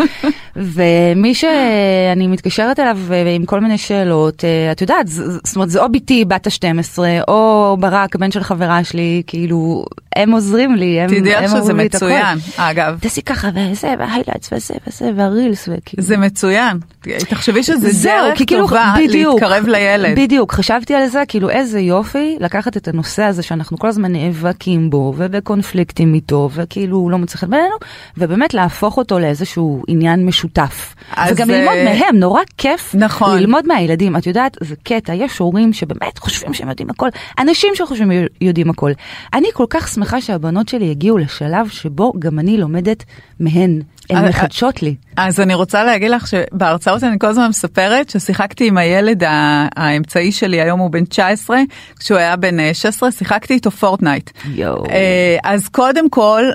[0.56, 5.82] ומי שאני מתקשרת אליו אה, עם כל מיני שאלות, אה, את יודעת, זאת אומרת, זה
[5.82, 9.84] או בתי בת ה-12, או ברק, בן של חברה שלי, כאילו,
[10.18, 12.06] הם עוזרים לי, הם תדעי לך שזה אומרים לי את הכל.
[12.06, 12.98] מצוין אגב.
[13.00, 16.02] תעשי ככה, וזה, וההיילייטס, וזה, וזה, והרילס, וכאילו.
[16.02, 16.78] זה מצוין.
[17.28, 20.18] תחשבי שזה זהו, דרך כאילו, טובה בדיוק, להתקרב לילד.
[20.18, 24.90] בדיוק, חשבתי על זה, כאילו איזה יופי לקחת את הנושא הזה שאנחנו כל הזמן נאבקים
[24.90, 27.76] בו ובקונפליקטים איתו וכאילו הוא לא מוצא חן בעינינו,
[28.16, 30.94] ובאמת להפוך אותו לאיזשהו עניין משותף.
[31.30, 33.38] וגם אה, ללמוד מהם, נורא כיף נכון.
[33.38, 34.16] ללמוד מהילדים.
[34.16, 38.92] את יודעת, זה קטע, יש הורים שבאמת חושבים שהם יודעים הכל, אנשים שחושבים יודעים הכל.
[39.34, 43.04] אני כל כך שמחה שהבנות שלי הגיעו לשלב שבו גם אני לומדת
[43.40, 44.94] מהן, הן אה, מחדשות לי.
[45.16, 49.22] אז אני רוצה להגיד לך שבהרצאות אני כל הזמן מספרת ששיחקתי עם הילד
[49.76, 51.58] האמצעי שלי, היום הוא בן 19,
[51.98, 54.30] כשהוא היה בן אה, 16, שיחקתי איתו פורטנייט.
[54.44, 54.84] יואו.
[54.90, 56.52] אה, אז קודם כל, אה,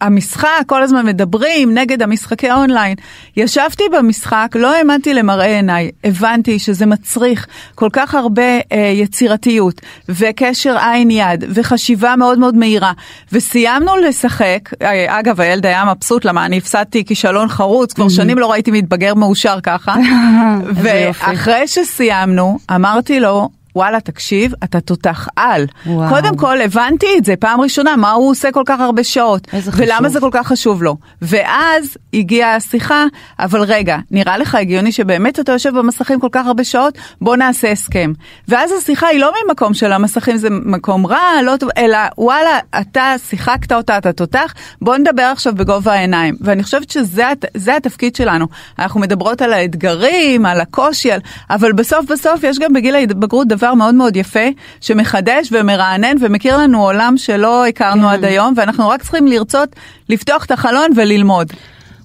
[0.00, 2.94] המשחק, כל הזמן מדברים נגד המשחקי אונליין.
[3.36, 10.76] ישבתי במשחק, לא האמנתי למראה עיניי, הבנתי שזה מצריך כל כך הרבה אה, יצירתיות וקשר
[10.78, 12.92] עין יד וחשיבה מאוד מאוד מהירה.
[13.32, 18.50] וסיימנו לשחק, אה, אגב הילד היה מבסוט למה אני הפסדתי כישלון חרוץ, כבר שנים לא
[18.50, 19.94] ראיתי מתבגר מאושר ככה.
[20.82, 25.66] ואחרי שסיימנו, אמרתי לו, וואלה, תקשיב, אתה תותח על.
[25.86, 26.08] וואו.
[26.08, 29.46] קודם כל, הבנתי את זה פעם ראשונה, מה הוא עושה כל כך הרבה שעות.
[29.52, 30.08] איזה ולמה חשוב.
[30.08, 30.96] זה כל כך חשוב לו.
[31.22, 33.04] ואז הגיעה השיחה,
[33.38, 36.98] אבל רגע, נראה לך הגיוני שבאמת אתה יושב במסכים כל כך הרבה שעות?
[37.20, 38.12] בוא נעשה הסכם.
[38.48, 43.14] ואז השיחה היא לא ממקום של המסכים זה מקום רע, לא טוב, אלא וואלה, אתה
[43.28, 46.36] שיחקת אותה, אתה תותח, בוא נדבר עכשיו בגובה העיניים.
[46.40, 48.46] ואני חושבת שזה הת- זה התפקיד שלנו.
[48.78, 51.20] אנחנו מדברות על האתגרים, על הקושי, על...
[51.50, 54.48] אבל בסוף בסוף יש גם בגיל ההתבגרות דבר מאוד מאוד יפה,
[54.80, 59.68] שמחדש ומרענן ומכיר לנו עולם שלא הכרנו עד היום, ואנחנו רק צריכים לרצות
[60.08, 61.52] לפתוח את החלון וללמוד.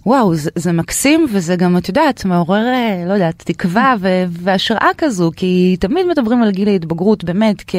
[0.05, 4.89] וואו, זה, זה מקסים, וזה גם, את יודעת, מעורר, אה, לא יודעת, תקווה ו- והשראה
[4.97, 7.75] כזו, כי תמיד מדברים על גיל ההתבגרות, באמת, כ-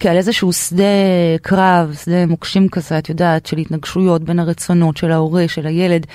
[0.00, 0.84] כעל איזשהו שדה
[1.42, 6.06] קרב, שדה מוקשים כזה, את יודעת, של התנגשויות בין הרצונות של ההורה, של הילד.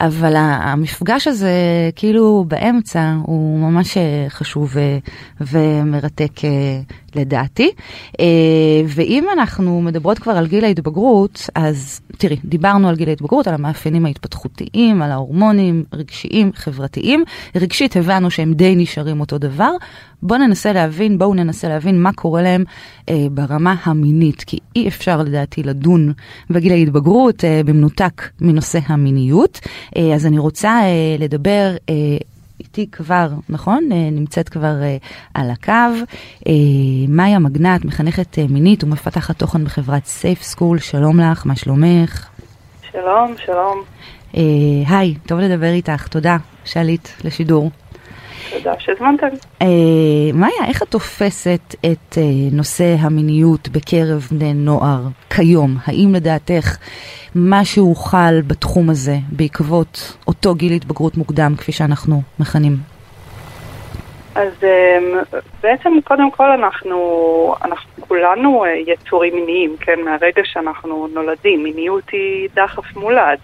[0.00, 1.50] אבל המפגש הזה
[1.96, 3.96] כאילו באמצע הוא ממש
[4.28, 4.76] חשוב
[5.40, 6.32] ומרתק
[7.14, 7.70] לדעתי.
[8.88, 14.06] ואם אנחנו מדברות כבר על גיל ההתבגרות, אז תראי, דיברנו על גיל ההתבגרות, על המאפיינים
[14.06, 17.24] ההתפתחותיים, על ההורמונים, רגשיים, חברתיים.
[17.56, 19.70] רגשית הבנו שהם די נשארים אותו דבר.
[20.22, 22.64] בואו ננסה להבין, בואו ננסה להבין מה קורה להם
[23.08, 26.12] אה, ברמה המינית, כי אי אפשר לדעתי לדון
[26.50, 29.60] בגיל ההתבגרות אה, במנותק מנושא המיניות.
[29.96, 31.94] אה, אז אני רוצה אה, לדבר אה,
[32.60, 33.88] איתי כבר, נכון?
[34.12, 34.74] נמצאת כבר
[35.34, 36.04] על הקו.
[37.08, 42.26] מאיה מגנט, מחנכת מינית ומפתחת תוכן בחברת סייף סקול, שלום לך, מה שלומך?
[42.92, 43.82] שלום, שלום.
[44.86, 47.70] היי, טוב לדבר איתך, תודה שעלית לשידור.
[48.50, 49.26] תודה שהזמנתם.
[50.34, 52.18] מאיה, איך את תופסת את
[52.52, 55.76] נושא המיניות בקרב בני נוער כיום?
[55.86, 56.76] האם לדעתך
[57.36, 62.76] משהו חל בתחום הזה בעקבות אותו גיל התבגרות מוקדם, כפי שאנחנו מכנים?
[64.34, 65.18] אז אמ,
[65.62, 72.48] בעצם קודם כל אנחנו, אנחנו כולנו אה, יצורים מיניים, כן, מהרגע שאנחנו נולדים, מיניות היא
[72.54, 73.38] דחף מולד.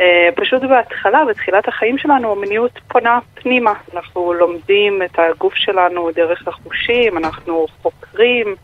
[0.00, 3.72] אה, פשוט בהתחלה, בתחילת החיים שלנו, המיניות פונה פנימה.
[3.94, 8.54] אנחנו לומדים את הגוף שלנו דרך החושים, אנחנו חוקרים,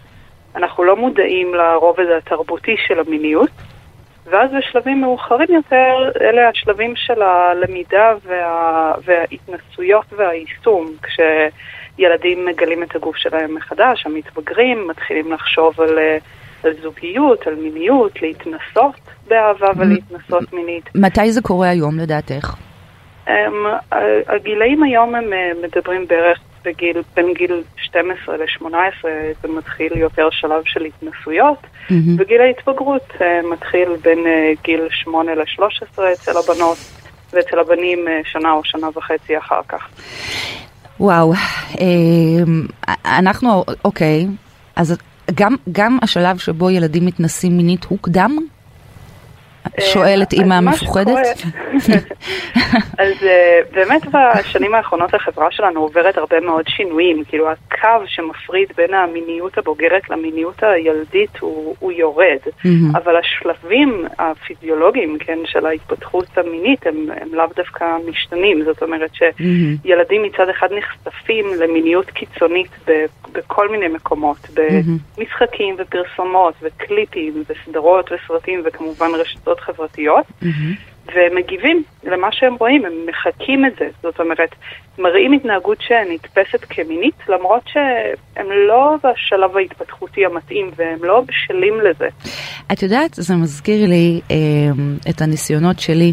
[0.56, 3.50] אנחנו לא מודעים לרובד התרבותי של המיניות.
[4.26, 13.16] ואז בשלבים מאוחרים יותר, אלה השלבים של הלמידה וה, וההתנסויות והיישום, כשילדים מגלים את הגוף
[13.16, 15.98] שלהם מחדש, המתבגרים מתחילים לחשוב על,
[16.64, 20.84] על זוגיות, על מיניות, להתנסות באהבה ולהתנסות מינית.
[20.94, 22.54] מתי זה קורה היום לדעתך?
[23.26, 23.52] הם,
[24.28, 28.74] הגילאים היום הם אה, מדברים בערך בגיל, בין גיל 12 ל-18
[29.42, 31.94] זה מתחיל יותר שלב של התנסויות, mm-hmm.
[32.18, 36.78] וגיל ההתבגרות uh, מתחיל בין uh, גיל 8 ל-13 אצל הבנות,
[37.32, 39.88] ואצל הבנים שנה או שנה וחצי אחר כך.
[41.00, 41.32] וואו,
[43.04, 44.26] אנחנו, אוקיי,
[44.76, 44.96] אז
[45.34, 48.36] גם, גם השלב שבו ילדים מתנסים מינית הוא קדם?
[49.80, 51.42] שואלת אימא המפוחדת?
[52.98, 58.94] אז אה, באמת בשנים האחרונות החברה שלנו עוברת הרבה מאוד שינויים, כאילו הקו שמפריד בין
[58.94, 62.38] המיניות הבוגרת למיניות הילדית הוא, הוא יורד,
[62.94, 70.22] אבל השלבים הפיזיולוגיים, כן, של ההתפתחות המינית הם, הם לאו דווקא משתנים, זאת אומרת שילדים
[70.22, 72.70] מצד אחד נחשפים למיניות קיצונית
[73.32, 80.90] בכל מיני מקומות, במשחקים ופרסומות וקליפים וסדרות וסרטים וכמובן רשתות חברתיות, mm-hmm.
[81.14, 83.88] ומגיבים למה שהם רואים, הם מחקים את זה.
[84.02, 84.54] זאת אומרת,
[84.98, 92.08] מראים התנהגות שנתפסת כמינית, למרות שהם לא בשלב ההתפתחותי המתאים והם לא בשלים לזה.
[92.72, 94.36] את יודעת, זה מזכיר לי אה,
[95.10, 96.12] את הניסיונות שלי.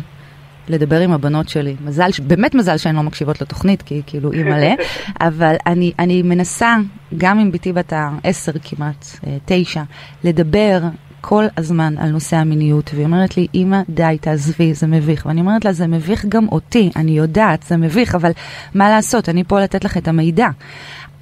[0.69, 1.75] לדבר עם הבנות שלי.
[1.86, 4.73] מזל, באמת מזל שהן לא מקשיבות לתוכנית, כי כאילו היא מלא,
[5.27, 6.75] אבל אני, אני מנסה,
[7.17, 9.81] גם עם בתי בת העשר כמעט, אה, תשע,
[10.23, 10.79] לדבר
[11.21, 15.25] כל הזמן על נושא המיניות, והיא אומרת לי, אמא, די, תעזבי, זה מביך.
[15.25, 18.32] ואני אומרת לה, זה מביך גם אותי, אני יודעת, זה מביך, אבל
[18.75, 20.47] מה לעשות, אני פה לתת לך את המידע.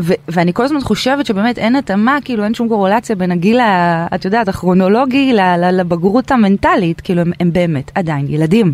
[0.01, 4.07] ו- ואני כל הזמן חושבת שבאמת אין התאמה, כאילו אין שום קורולציה בין הגיל, ה-
[4.15, 5.33] את יודעת, הכרונולוגי
[5.73, 8.73] לבגרות המנטלית, כאילו הם, הם באמת עדיין ילדים.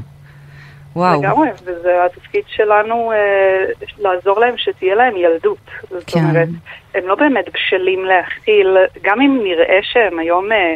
[0.96, 1.22] וואו.
[1.22, 5.58] לגמרי, וזה התפקיד שלנו אה, לעזור להם שתהיה להם ילדות.
[5.90, 6.20] זאת כן.
[6.20, 6.48] אומרת,
[6.96, 10.52] הם לא באמת בשלים להכיל, גם אם נראה שהם היום...
[10.52, 10.76] אה,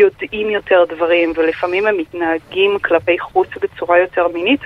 [0.00, 4.64] יודעים יותר דברים, ולפעמים הם מתנהגים כלפי חוץ בצורה יותר מינית.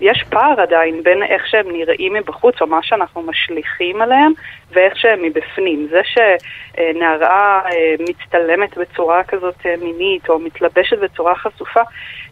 [0.00, 4.32] יש פער עדיין בין איך שהם נראים מבחוץ, או מה שאנחנו משליכים עליהם,
[4.70, 5.88] ואיך שהם מבפנים.
[5.90, 11.82] זה שנערה אה, מצטלמת בצורה כזאת אה, מינית, או מתלבשת בצורה חשופה,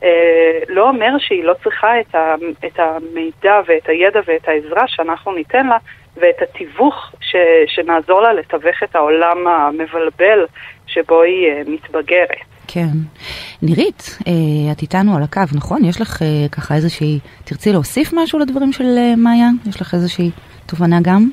[0.04, 2.00] אה, לא אומר שהיא לא צריכה
[2.66, 5.78] את המידע ואת הידע ואת העזרה שאנחנו ניתן לה.
[6.16, 7.36] ואת התיווך ש,
[7.66, 10.46] שנעזור לה לתווך את העולם המבלבל
[10.94, 12.44] שבו היא uh, מתבגרת.
[12.66, 12.88] כן.
[13.62, 14.24] נירית, uh,
[14.72, 15.84] את איתנו על הקו, נכון?
[15.84, 19.48] יש לך uh, ככה איזושהי, תרצי להוסיף משהו לדברים של uh, מאיה?
[19.66, 20.30] יש לך איזושהי
[20.66, 21.28] תובנה גם?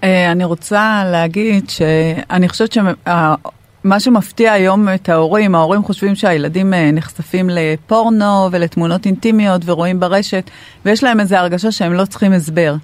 [0.00, 7.50] Uh, אני רוצה להגיד שאני חושבת שמה שמפתיע היום את ההורים, ההורים חושבים שהילדים נחשפים
[7.52, 10.50] לפורנו ולתמונות אינטימיות ורואים ברשת,
[10.84, 12.74] ויש להם איזו הרגשה שהם לא צריכים הסבר.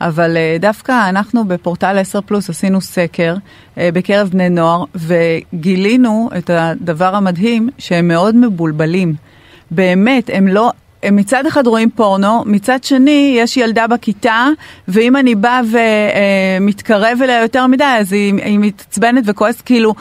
[0.00, 6.50] אבל uh, דווקא אנחנו בפורטל 10 פלוס עשינו סקר uh, בקרב בני נוער וגילינו את
[6.50, 9.14] הדבר המדהים שהם מאוד מבולבלים.
[9.70, 10.72] באמת, הם לא,
[11.12, 14.48] מצד אחד רואים פורנו, מצד שני יש ילדה בכיתה,
[14.88, 15.60] ואם אני באה
[16.60, 19.94] ומתקרב אליה יותר מדי, אז היא, היא מתעצבנת וכועסת, כאילו,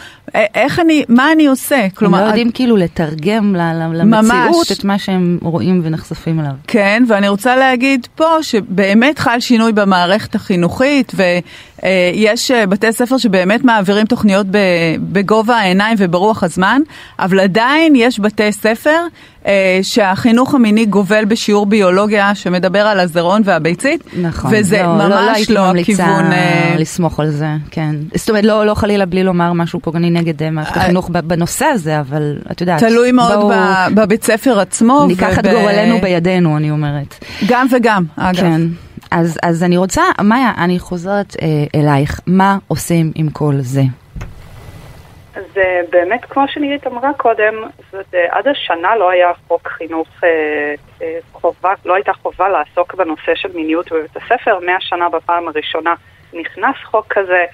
[0.55, 1.87] איך אני, מה אני עושה?
[1.95, 2.55] כלומר, הם לא יודעים את...
[2.55, 3.55] כאילו לתרגם
[3.93, 4.71] למציאות ממש.
[4.71, 6.51] את מה שהם רואים ונחשפים אליו.
[6.67, 11.43] כן, ואני רוצה להגיד פה שבאמת חל שינוי במערכת החינוכית, ויש
[11.83, 14.47] אה, בתי ספר שבאמת מעבירים תוכניות
[15.11, 16.81] בגובה העיניים וברוח הזמן,
[17.19, 18.99] אבל עדיין יש בתי ספר
[19.45, 25.55] אה, שהחינוך המיני גובל בשיעור ביולוגיה שמדבר על הזרעון והביצית, נכון, וזה לא, ממש לא,
[25.55, 26.07] לא, לא הכיוון...
[26.07, 27.95] לא הייתי ממליצה אה, לסמוך על זה, כן.
[28.15, 31.99] זאת אומרת, לא, לא חלילה בלי לומר משהו פוגעני נגד אה, מערכת החינוך בנושא הזה,
[31.99, 32.79] אבל את יודעת.
[32.79, 33.55] תלוי מאוד בואו...
[33.95, 35.05] בבית ספר עצמו.
[35.07, 35.39] ניקח וב...
[35.39, 37.25] את גורלנו בידינו, אני אומרת.
[37.47, 38.39] גם וגם, אגב.
[38.39, 38.61] כן.
[39.13, 43.81] אז, אז אני רוצה, מאיה, אני חוזרת אה, אלייך, מה עושים עם כל זה?
[45.35, 47.53] אז אה, באמת, כמו שנירית אמרה קודם,
[47.91, 50.29] זאת, אה, עד השנה לא היה חוק חינוך אה,
[51.01, 54.59] אה, חובה, לא הייתה חובה לעסוק בנושא של מיניות בבית הספר.
[54.65, 55.93] מהשנה בפעם הראשונה
[56.33, 57.45] נכנס חוק כזה,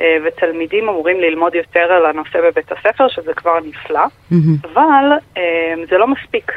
[0.00, 4.68] אה, ותלמידים אמורים ללמוד יותר על הנושא בבית הספר, שזה כבר נפלא, mm-hmm.
[4.72, 6.52] אבל אה, זה לא מספיק.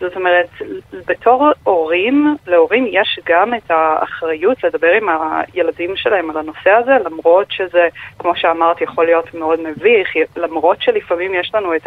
[0.00, 0.48] זאת אומרת,
[1.06, 7.46] בתור הורים, להורים יש גם את האחריות לדבר עם הילדים שלהם על הנושא הזה, למרות
[7.50, 11.86] שזה, כמו שאמרת, יכול להיות מאוד מביך, למרות שלפעמים יש לנו את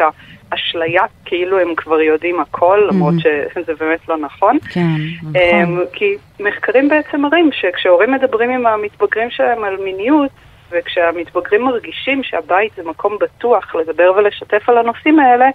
[0.52, 3.54] האשליה כאילו הם כבר יודעים הכל, למרות mm-hmm.
[3.54, 4.58] שזה באמת לא נכון.
[4.72, 4.80] כן,
[5.22, 5.84] נכון.
[5.92, 10.30] כי מחקרים בעצם מראים שכשהורים מדברים עם המתבגרים שלהם על מיניות,
[10.72, 15.48] וכשהמתבגרים מרגישים שהבית זה מקום בטוח לדבר ולשתף על הנושאים האלה,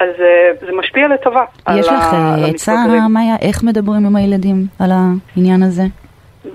[0.00, 1.44] אז uh, זה משפיע לטובה
[1.78, 2.74] יש לך אה, עצה,
[3.10, 5.82] מאיה, איך מדברים עם הילדים על העניין הזה?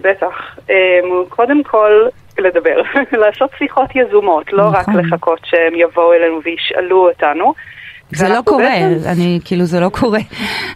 [0.01, 0.57] בטח.
[0.57, 0.71] Um,
[1.29, 1.91] קודם כל,
[2.37, 2.81] לדבר,
[3.21, 4.75] לעשות שיחות יזומות, לא נכון.
[4.75, 7.53] רק לחכות שהם יבואו אלינו וישאלו אותנו.
[8.11, 9.09] זה לא קורה, בעצם...
[9.09, 10.19] אני, כאילו זה לא קורה.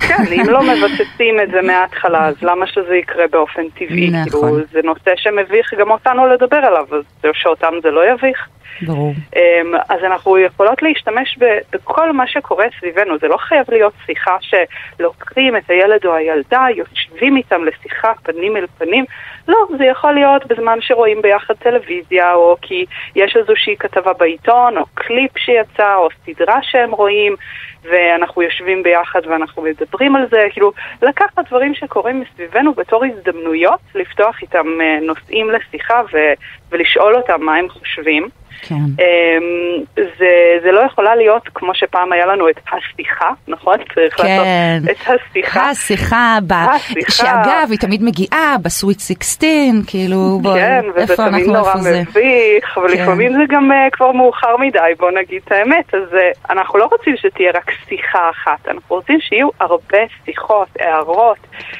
[0.07, 4.09] כן, אם לא מבססים את זה מההתחלה, אז למה שזה יקרה באופן טבעי?
[4.09, 4.23] נכון.
[4.23, 8.47] כאילו, זה נושא שמביך גם אותנו לדבר עליו, אז שאותם זה לא יביך.
[8.81, 9.13] ברור.
[9.35, 11.37] אמ, אז אנחנו יכולות להשתמש
[11.73, 13.17] בכל מה שקורה סביבנו.
[13.21, 18.65] זה לא חייב להיות שיחה שלוקחים את הילד או הילדה, יושבים איתם לשיחה פנים אל
[18.77, 19.05] פנים.
[19.47, 24.85] לא, זה יכול להיות בזמן שרואים ביחד טלוויזיה, או כי יש איזושהי כתבה בעיתון, או
[24.93, 27.35] קליפ שיצא, או סדרה שהם רואים,
[27.83, 30.47] ואנחנו יושבים ביחד ואנחנו מדברים על זה.
[30.51, 36.33] כאילו, לקחת דברים שקורים מסביבנו בתור הזדמנויות, לפתוח איתם אה, נושאים לשיחה ו-
[36.71, 38.29] ולשאול אותם מה הם חושבים.
[38.61, 38.75] כן.
[38.75, 43.77] אמ, זה, זה לא יכולה להיות כמו שפעם היה לנו את השיחה, נכון?
[43.93, 44.79] צריך כן.
[44.83, 45.69] לעשות את השיחה.
[45.69, 46.53] השיחה, ב...
[46.53, 47.11] השיחה.
[47.11, 49.49] שאגב, היא תמיד מגיעה בסוויט 16,
[49.87, 52.01] כאילו, בואי, כן, איפה אנחנו, איפה זה?
[52.05, 53.33] כן, וזה תמיד נורא מביך, אבל כן.
[53.33, 55.95] זה גם uh, כבר מאוחר מדי, בוא נגיד את האמת.
[55.95, 61.37] אז uh, אנחנו לא רוצים שתהיה רק שיחה אחת, אנחנו רוצים שיהיו הרבה שיחות, הערות,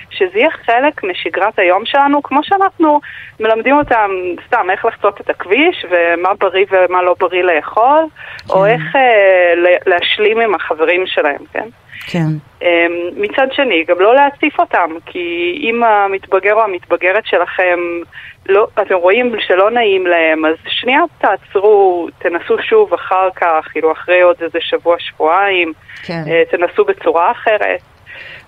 [0.09, 2.99] שזה יהיה חלק משגרת היום שלנו, כמו שאנחנו
[3.39, 4.09] מלמדים אותם,
[4.47, 8.05] סתם, איך לחצות את הכביש, ומה בריא ומה לא בריא לאכול,
[8.47, 8.53] כן.
[8.53, 9.53] או איך אה,
[9.85, 11.69] להשלים עם החברים שלהם, כן?
[12.07, 12.27] כן.
[12.63, 12.85] אה,
[13.17, 17.79] מצד שני, גם לא להציף אותם, כי אם המתבגר או המתבגרת שלכם,
[18.49, 24.21] לא, אתם רואים שלא נעים להם, אז שנייה תעצרו, תנסו שוב אחר כך, כאילו אחרי
[24.21, 26.23] עוד איזה שבוע, שבועיים, כן.
[26.27, 27.81] אה, תנסו בצורה אחרת.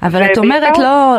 [0.04, 1.17] אבל את אומרת לא...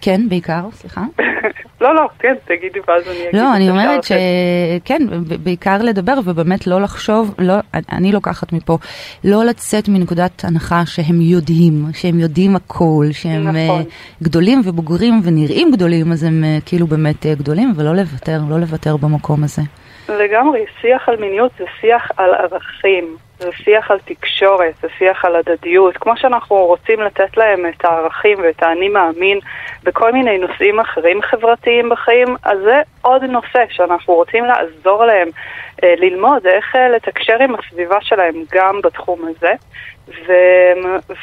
[0.00, 1.00] כן, בעיקר, סליחה.
[1.80, 3.40] לא, לא, כן, תגידי ואז אני אגיד.
[3.40, 5.02] לא, אני אומרת שכן,
[5.42, 7.54] בעיקר לדבר ובאמת לא לחשוב, לא,
[7.92, 8.78] אני לוקחת מפה,
[9.24, 13.82] לא לצאת מנקודת הנחה שהם יודעים, שהם יודעים הכל, שהם אה, נכון.
[14.22, 18.96] גדולים ובוגרים ונראים גדולים, אז הם אה, כאילו באמת אה, גדולים, ולא לוותר, לא לוותר
[18.96, 19.62] במקום הזה.
[20.08, 23.16] לגמרי, שיח על מיניות זה שיח על ערכים.
[23.38, 25.96] זה שיח על תקשורת, זה שיח על הדדיות.
[25.96, 29.38] כמו שאנחנו רוצים לתת להם את הערכים ואת האני מאמין
[29.84, 35.28] בכל מיני נושאים אחרים חברתיים בחיים, אז זה עוד נושא שאנחנו רוצים לעזור להם
[35.82, 39.52] ללמוד איך אה, לתקשר עם הסביבה שלהם גם בתחום הזה.
[40.08, 40.32] ו,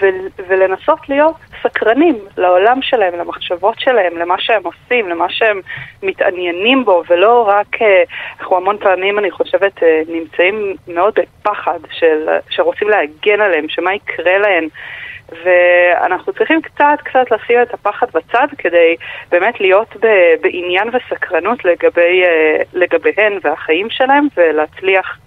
[0.02, 0.06] ו,
[0.48, 5.62] ולנסות להיות סקרנים לעולם שלהם, למחשבות שלהם, למה שהם עושים, למה שהם
[6.04, 8.04] מתעניינים בו, ולא רק, אה,
[8.39, 14.38] אנחנו המון פעמים, אני חושבת, אה, נמצאים מאוד בפחד של, שרוצים להגן עליהם, שמה יקרה
[14.38, 14.68] להם.
[15.32, 18.96] ואנחנו צריכים קצת קצת לשים את הפחד בצד כדי
[19.32, 19.96] באמת להיות
[20.42, 25.18] בעניין וסקרנות לגבי, אה, לגביהן והחיים שלהם ולהצליח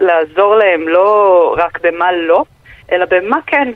[0.00, 2.44] לעזור להם לא רק במה לא,
[2.92, 3.68] אלא במה כן,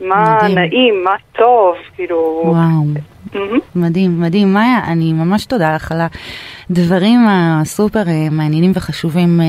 [0.00, 0.58] מה מדהים.
[0.58, 2.42] נעים, מה טוב, כאילו...
[2.44, 3.16] וואו.
[3.32, 3.60] Mm-hmm.
[3.74, 4.52] מדהים, מדהים.
[4.52, 5.98] מאיה, אני ממש תודה לך על
[6.70, 9.46] הדברים הסופר אה, מעניינים וחשובים אה,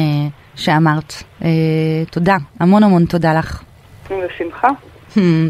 [0.56, 1.14] שאמרת.
[1.44, 1.50] אה,
[2.12, 3.64] תודה, המון המון תודה לך.
[4.04, 4.68] בשמחה.
[5.18, 5.48] אה,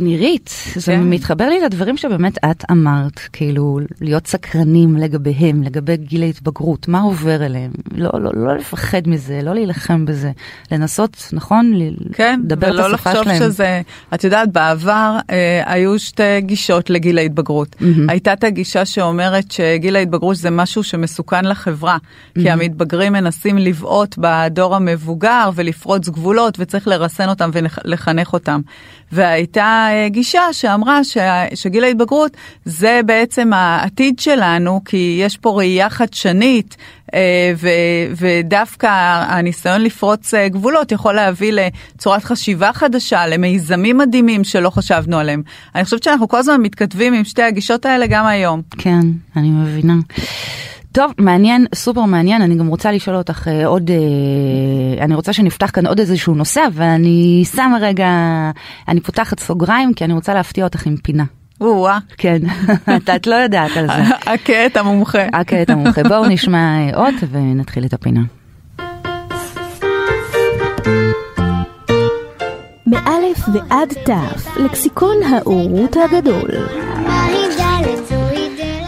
[0.00, 1.10] נירית, זה כן.
[1.10, 7.46] מתחבר לי לדברים שבאמת את אמרת, כאילו להיות סקרנים לגביהם, לגבי גיל ההתבגרות, מה עובר
[7.46, 10.30] אליהם, לא, לא, לא לפחד מזה, לא להילחם בזה,
[10.72, 11.72] לנסות, נכון?
[12.12, 13.26] כן, לדבר את השפה שלהם.
[13.26, 13.82] ולא לחשוב שזה,
[14.14, 17.76] את יודעת, בעבר אה, היו שתי גישות לגיל ההתבגרות.
[17.80, 17.84] Mm-hmm.
[18.08, 22.42] הייתה את הגישה שאומרת שגיל ההתבגרות זה משהו שמסוכן לחברה, mm-hmm.
[22.42, 28.60] כי המתבגרים מנסים לבעוט בדור המבוגר ולפרוץ גבולות וצריך לרסן אותם ולחנך אותם.
[29.12, 31.00] והייתה אה, גישה שאמרה
[31.54, 36.76] שגיל ההתבגרות זה בעצם העתיד שלנו, כי יש פה ראייה חדשנית,
[37.14, 37.52] אה,
[38.16, 38.88] ודווקא
[39.28, 45.42] הניסיון לפרוץ אה, גבולות יכול להביא לצורת חשיבה חדשה, למיזמים מדהימים שלא חשבנו עליהם.
[45.74, 48.62] אני חושבת שאנחנו כל הזמן מתכתבים עם שתי הגישות האלה גם היום.
[48.78, 49.00] כן,
[49.36, 49.94] אני מבינה.
[50.92, 55.70] טוב, מעניין, סופר מעניין, אני גם רוצה לשאול אותך אה, עוד, אה, אני רוצה שנפתח
[55.72, 58.08] כאן עוד איזשהו נושא, אבל אני שמה רגע,
[58.88, 61.24] אני פותחת סוגריים, כי אני רוצה להפתיע אותך עם פינה.
[61.60, 61.98] או-אה.
[62.16, 62.38] כן,
[62.96, 64.14] את, את לא יודעת על זה.
[64.32, 65.26] הכה את המומחה.
[65.32, 66.02] הכה את המומחה.
[66.02, 68.20] בואו נשמע עוד ונתחיל את הפינה.
[72.86, 76.50] מאלף ועד תף, לקסיקון האורות הגדול.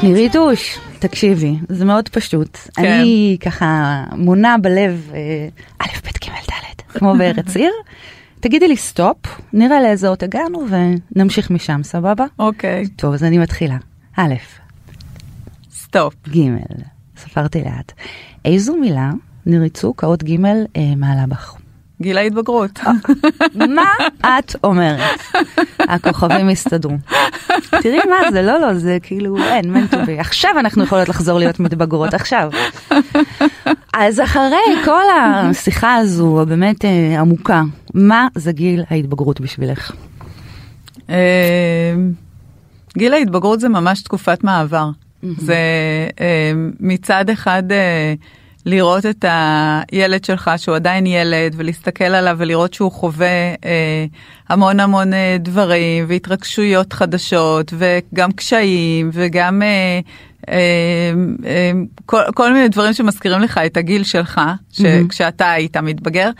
[0.02, 0.78] נירית אוש.
[1.08, 2.58] תקשיבי, זה מאוד פשוט.
[2.74, 2.92] כן.
[2.92, 5.48] אני ככה מונה בלב אה,
[5.78, 7.72] א', ב', ג', ד', כמו בארץ עיר.
[8.40, 9.16] תגידי לי סטופ,
[9.52, 10.66] נראה לאיזה אות הגענו
[11.16, 12.24] ונמשיך משם, סבבה?
[12.38, 12.86] אוקיי.
[12.88, 13.76] טוב, אז אני מתחילה.
[14.16, 14.34] א',
[15.72, 16.14] סטופ.
[16.28, 16.40] ג',
[17.16, 17.92] ספרתי לאט.
[18.44, 19.10] איזו מילה
[19.46, 20.44] נריצה כאות ג'
[20.76, 21.56] אה, מעלה בך?
[22.02, 22.80] גיל ההתבגרות.
[23.54, 23.90] מה
[24.22, 25.20] את אומרת?
[25.78, 26.96] הכוכבים הסתדרו.
[27.82, 30.18] תראי מה זה, לא, לא, זה כאילו אין, it's meant to be.
[30.18, 32.50] עכשיו אנחנו יכולות לחזור להיות מתבגרות, עכשיו.
[33.94, 37.62] אז אחרי כל השיחה הזו, הבאמת אה, עמוקה,
[37.94, 39.92] מה זה גיל ההתבגרות בשבילך?
[41.10, 41.94] אה,
[42.98, 44.90] גיל ההתבגרות זה ממש תקופת מעבר.
[45.22, 45.56] זה
[46.20, 47.62] אה, מצד אחד...
[48.66, 54.06] לראות את הילד שלך שהוא עדיין ילד ולהסתכל עליו ולראות שהוא חווה אה,
[54.48, 60.00] המון המון אה, דברים והתרגשויות חדשות וגם קשיים וגם אה,
[60.48, 61.12] אה,
[61.46, 61.72] אה,
[62.06, 64.40] כל, כל מיני דברים שמזכירים לך את הגיל שלך
[64.72, 65.08] ש, mm-hmm.
[65.08, 66.30] כשאתה היית מתבגר.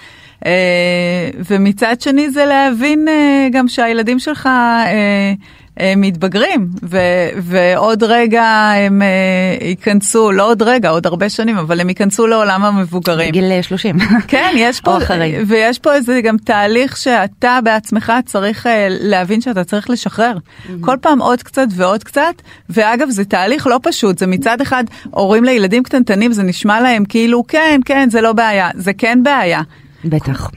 [0.47, 5.33] אה, ומצד שני זה להבין אה, גם שהילדים שלך אה,
[5.77, 6.99] הם מתבגרים, ו,
[7.37, 8.45] ועוד רגע
[8.77, 13.29] הם uh, ייכנסו, לא עוד רגע, עוד הרבה שנים, אבל הם ייכנסו לעולם המבוגרים.
[13.29, 13.97] בגיל 30.
[14.29, 14.99] כן, יש פה,
[15.47, 20.35] ויש פה איזה גם תהליך שאתה בעצמך צריך uh, להבין שאתה צריך לשחרר.
[20.37, 20.71] Mm-hmm.
[20.81, 25.45] כל פעם עוד קצת ועוד קצת, ואגב, זה תהליך לא פשוט, זה מצד אחד, הורים
[25.45, 29.63] לילדים קטנטנים, זה נשמע להם כאילו, כן, כן, זה לא בעיה, זה כן בעיה.
[30.05, 30.51] בטח.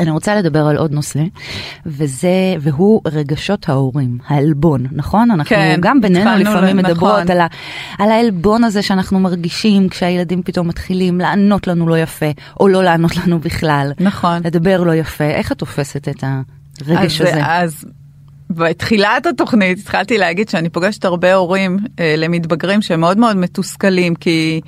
[0.00, 1.20] אני רוצה לדבר על עוד נושא,
[1.86, 5.30] וזה, והוא רגשות ההורים, העלבון, נכון?
[5.30, 6.82] אנחנו כן, גם בינינו לפעמים ל...
[6.82, 7.30] מדברות נכון.
[7.30, 7.46] על, ה,
[7.98, 12.26] על העלבון הזה שאנחנו מרגישים כשהילדים פתאום מתחילים לענות לנו לא יפה,
[12.60, 13.92] או לא לענות לנו בכלל.
[14.00, 14.42] נכון.
[14.44, 15.24] לדבר לא יפה.
[15.24, 16.24] איך את תופסת את
[16.86, 17.40] הרגש אז, הזה?
[17.46, 17.84] אז
[18.50, 24.60] בתחילת התוכנית התחלתי להגיד שאני פוגשת הרבה הורים אה, למתבגרים שהם מאוד מאוד מתוסכלים, כי...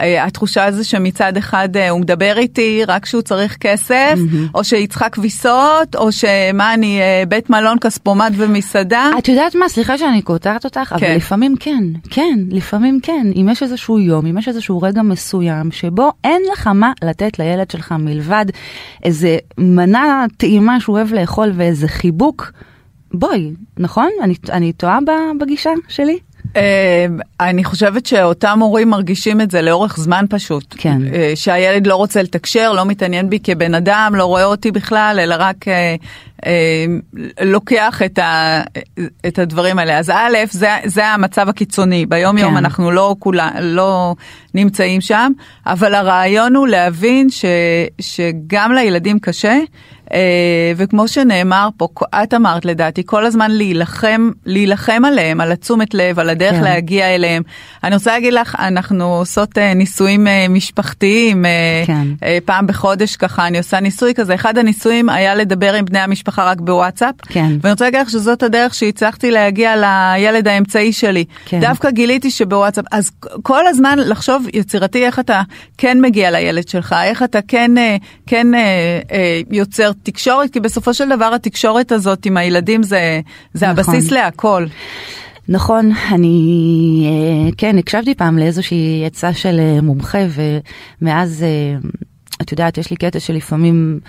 [0.00, 4.50] אה, התחושה הזו שמצד אחד אה, הוא מדבר איתי רק כשהוא צריך כסף, mm-hmm.
[4.54, 9.10] או שיצחק כביסות, או שמה אני אה, בית מלון, כספומט ומסעדה.
[9.18, 11.06] את יודעת מה, סליחה שאני קוטעת אותך, כן.
[11.06, 13.26] אבל לפעמים כן, כן, לפעמים כן.
[13.36, 17.70] אם יש איזשהו יום, אם יש איזשהו רגע מסוים שבו אין לך מה לתת לילד
[17.70, 18.46] שלך מלבד
[19.04, 22.52] איזה מנה טעימה שהוא אוהב לאכול ואיזה חיבוק,
[23.14, 24.08] בואי, נכון?
[24.22, 24.98] אני, אני טועה
[25.40, 26.18] בגישה שלי?
[26.56, 27.06] אה,
[27.40, 30.74] אני חושבת שאותם הורים מרגישים את זה לאורך זמן פשוט.
[30.78, 30.98] כן.
[31.14, 35.34] אה, שהילד לא רוצה לתקשר, לא מתעניין בי כבן אדם, לא רואה אותי בכלל, אלא
[35.38, 35.96] רק אה,
[37.40, 38.62] לוקח את, ה,
[39.26, 39.98] את הדברים האלה.
[39.98, 42.06] אז א', זה, זה המצב הקיצוני.
[42.06, 42.56] ביום יום כן.
[42.56, 44.14] אנחנו לא, כולה, לא
[44.54, 45.32] נמצאים שם,
[45.66, 47.44] אבל הרעיון הוא להבין ש,
[48.00, 49.58] שגם לילדים קשה.
[50.14, 51.88] אה, וכמו שנאמר פה,
[52.22, 56.62] את אמרת לדעתי, כל הזמן להילחם, להילחם עליהם, על התשומת לב, על הדרך כן.
[56.62, 57.42] להגיע אליהם.
[57.84, 61.44] אני רוצה להגיד לך, אנחנו עושות אה, ניסויים אה, משפחתיים,
[61.86, 62.06] כן.
[62.44, 64.34] פעם בחודש ככה, אני עושה ניסוי כזה.
[64.34, 67.14] אחד הניסויים היה לדבר עם בני המשפחה רק בוואטסאפ.
[67.28, 67.52] כן.
[67.62, 71.24] ואני רוצה להגיד לך שזאת הדרך שהצלחתי להגיע לילד האמצעי שלי.
[71.44, 71.60] כן.
[71.60, 73.10] דווקא גיליתי שבוואטסאפ, אז
[73.42, 75.42] כל הזמן לחשוב יצירתי איך אתה
[75.78, 77.70] כן מגיע לילד שלך, איך אתה כן,
[78.26, 78.46] כן
[79.50, 83.20] יוצר תקשורת, כי בסופו של דבר התקשורת הזאת עם הילדים זה,
[83.54, 83.94] זה נכון.
[83.94, 84.66] הבסיס להכל.
[85.48, 90.18] נכון, אני אה, כן הקשבתי פעם לאיזושהי עצה של אה, מומחה
[91.00, 91.78] ומאז, אה,
[92.42, 94.00] את יודעת, יש לי קטע שלפעמים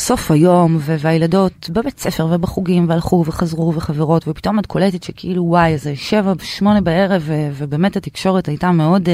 [0.00, 5.96] סוף היום, והילדות בבית ספר ובחוגים, והלכו וחזרו וחברות, ופתאום את קולטת שכאילו וואי, איזה
[5.96, 9.10] שבע, שמונה בערב, ובאמת התקשורת הייתה מאוד uh,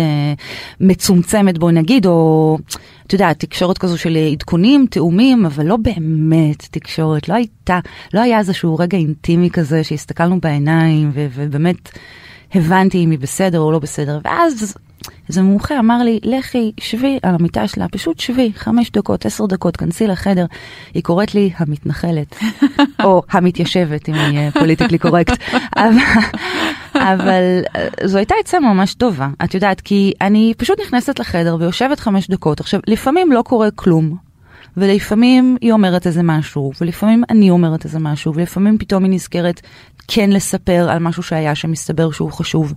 [0.81, 2.59] מצומצמת, בואי נגיד, או...
[3.07, 7.81] את יודעת, תקשורת כזו של עדכונים, תאומים, אבל לא באמת תקשורת, לא הייתה,
[8.15, 11.91] לא היה איזשהו רגע אינטימי כזה שהסתכלנו בעיניים, ו- ובאמת
[12.55, 14.77] הבנתי אם היא בסדר או לא בסדר, ואז
[15.29, 19.77] איזה מומחה אמר לי, לכי, שבי על המיטה שלה, פשוט שבי, חמש דקות, עשר דקות,
[19.77, 20.47] כנסי לחדר.
[20.95, 22.37] היא קוראת לי המתנחלת,
[23.05, 25.43] או המתיישבת, אם אני פוליטיקלי קורקט.
[25.77, 25.97] אבל,
[26.95, 32.01] אבל אה, זו הייתה עצה ממש טובה, את יודעת, כי אני פשוט נכנסת לחדר ויושבת
[32.01, 32.61] חמש דקות.
[32.61, 34.17] עכשיו, לפעמים לא קורה כלום,
[34.77, 39.61] ולפעמים היא אומרת איזה משהו, ולפעמים אני אומרת איזה משהו, ולפעמים פתאום היא נזכרת
[40.09, 42.75] כן לספר על משהו שהיה שמסתבר שהוא חשוב.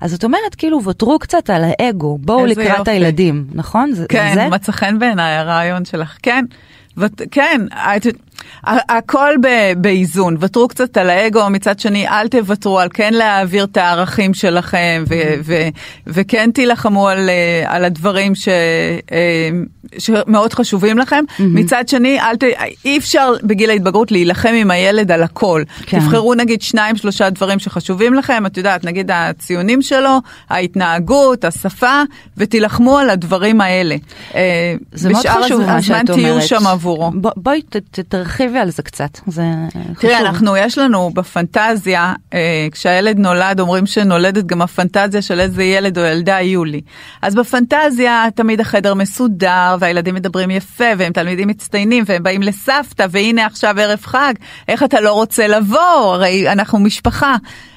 [0.00, 2.90] אז את אומרת, כאילו, ותרו קצת על האגו, בואו לקראת יופי.
[2.90, 3.92] הילדים, נכון?
[4.08, 4.48] כן, זה?
[4.48, 6.44] מצא חן בעיניי הרעיון שלך, כן.
[6.96, 7.60] ות, כן,
[7.96, 8.06] את,
[8.66, 9.34] הכל
[9.76, 15.04] באיזון, ותרו קצת על האגו, מצד שני אל תוותרו על כן להעביר את הערכים שלכם
[15.08, 15.68] ו, ו,
[16.06, 18.48] וכן תילחמו על, אה, על הדברים ש,
[19.12, 19.48] אה,
[19.98, 21.42] שמאוד חשובים לכם, mm-hmm.
[21.42, 22.42] מצד שני אל ת,
[22.84, 25.62] אי אפשר בגיל ההתבגרות להילחם עם הילד על הכל.
[25.86, 26.00] כן.
[26.00, 30.18] תבחרו נגיד שניים שלושה דברים שחשובים לכם, את יודעת, נגיד הציונים שלו,
[30.50, 32.02] ההתנהגות, השפה,
[32.36, 33.96] ותילחמו על הדברים האלה.
[34.34, 36.10] אה, זה מאוד חשוב מה שאת אומרת.
[36.10, 37.10] הזמן תהיו שם עבורו.
[37.36, 39.42] בואי בוא, תרחיבי על זה קצת, זה
[39.94, 39.94] חשוב.
[40.00, 45.98] תראי, אנחנו, יש לנו בפנטזיה, אה, כשהילד נולד, אומרים שנולדת גם הפנטזיה של איזה ילד
[45.98, 46.80] או ילדה יהיו לי.
[47.22, 53.46] אז בפנטזיה תמיד החדר מסודר, והילדים מדברים יפה, והם תלמידים מצטיינים, והם באים לסבתא, והנה
[53.46, 54.34] עכשיו ערב חג,
[54.68, 56.14] איך אתה לא רוצה לבוא?
[56.14, 57.36] הרי אנחנו משפחה.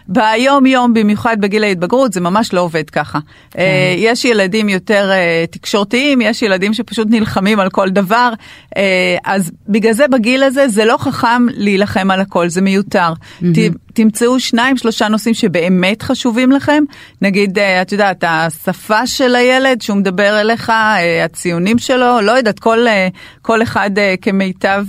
[0.10, 3.20] ביום יום, במיוחד בגיל ההתבגרות, זה ממש לא עובד ככה.
[3.52, 3.60] כן.
[3.60, 8.34] אה, יש ילדים יותר אה, תקשורתיים, יש ילדים שפשוט נלחמים על כל דבר,
[8.78, 13.14] אה, אז בגלל זה בגיל הזה זה לא חכם להילחם על הכל, זה מיותר.
[13.14, 13.46] Mm-hmm.
[13.94, 16.84] תמצאו שניים, שלושה נושאים שבאמת חשובים לכם.
[17.22, 20.72] נגיד, את יודעת, השפה של הילד שהוא מדבר אליך,
[21.26, 22.86] הציונים שלו, לא יודעת, כל,
[23.42, 24.86] כל אחד כמיטב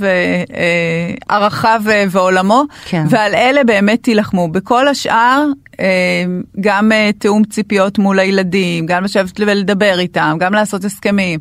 [1.29, 3.05] ערכיו ועולמו, כן.
[3.11, 4.49] ועל אלה באמת תילחמו.
[4.49, 5.45] בכל השאר,
[6.61, 11.41] גם תיאום ציפיות מול הילדים, גם לשבת ולדבר איתם, גם לעשות הסכמים.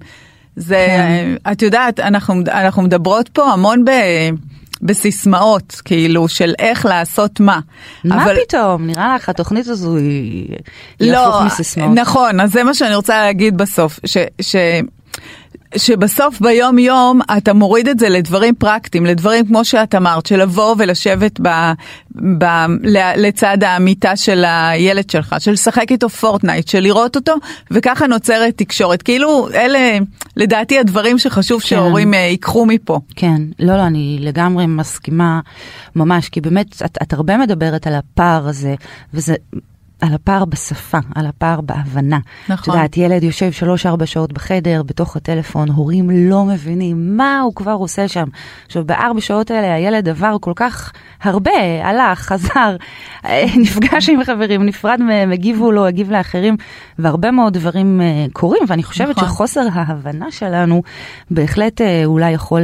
[0.55, 1.51] זה, כן.
[1.51, 3.91] את יודעת, אנחנו, אנחנו מדברות פה המון ב...
[4.81, 7.59] בסיסמאות, כאילו, של איך לעשות מה.
[8.03, 8.35] מה אבל...
[8.47, 8.87] פתאום?
[8.87, 10.47] נראה לך התוכנית הזו היא,
[10.99, 11.95] היא לא, הפוך מסיסמאות.
[11.95, 14.17] נכון, אז זה מה שאני רוצה להגיד בסוף, ש...
[14.41, 14.55] ש...
[15.77, 20.75] שבסוף ביום יום אתה מוריד את זה לדברים פרקטיים, לדברים כמו שאת אמרת, של לבוא
[20.77, 21.47] ולשבת ב,
[22.37, 22.45] ב,
[23.15, 27.33] לצד המיטה של הילד שלך, של לשחק איתו פורטנייט, של לראות אותו,
[27.71, 29.01] וככה נוצרת תקשורת.
[29.01, 29.97] כאילו אלה
[30.37, 31.67] לדעתי הדברים שחשוב כן.
[31.67, 32.99] שההורים אה, ייקחו מפה.
[33.15, 35.39] כן, לא, לא, אני לגמרי מסכימה
[35.95, 38.75] ממש, כי באמת את, את הרבה מדברת על הפער הזה,
[39.13, 39.35] וזה
[40.01, 42.19] על הפער בשפה, על הפער בהבנה.
[42.49, 42.73] נכון.
[42.73, 47.71] את יודעת, ילד יושב שלוש-ארבע שעות בחדר, בתוך הטלפון, הורים לא מבינים מה הוא כבר
[47.71, 48.25] עושה שם.
[48.65, 50.91] עכשיו, בארבע שעות האלה הילד עבר כל כך
[51.23, 51.51] הרבה,
[51.83, 52.75] הלך, חזר,
[53.63, 56.57] נפגש עם חברים, נפרד מהם, הגיבו לו, הגיב לאחרים,
[56.99, 59.29] והרבה מאוד דברים uh, קורים, ואני חושבת נכון.
[59.29, 60.83] שחוסר ההבנה שלנו
[61.31, 62.61] בהחלט uh, אולי יכול,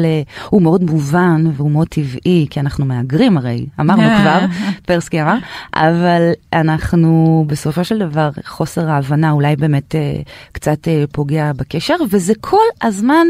[0.50, 4.40] הוא מאוד מובן והוא מאוד טבעי, כי אנחנו מהגרים הרי, אמרנו כבר,
[4.86, 5.38] פרסקי אמר,
[5.76, 7.25] אבל אנחנו...
[7.48, 10.22] בסופו של דבר חוסר ההבנה אולי באמת אה,
[10.52, 13.28] קצת אה, פוגע בקשר, וזה כל הזמן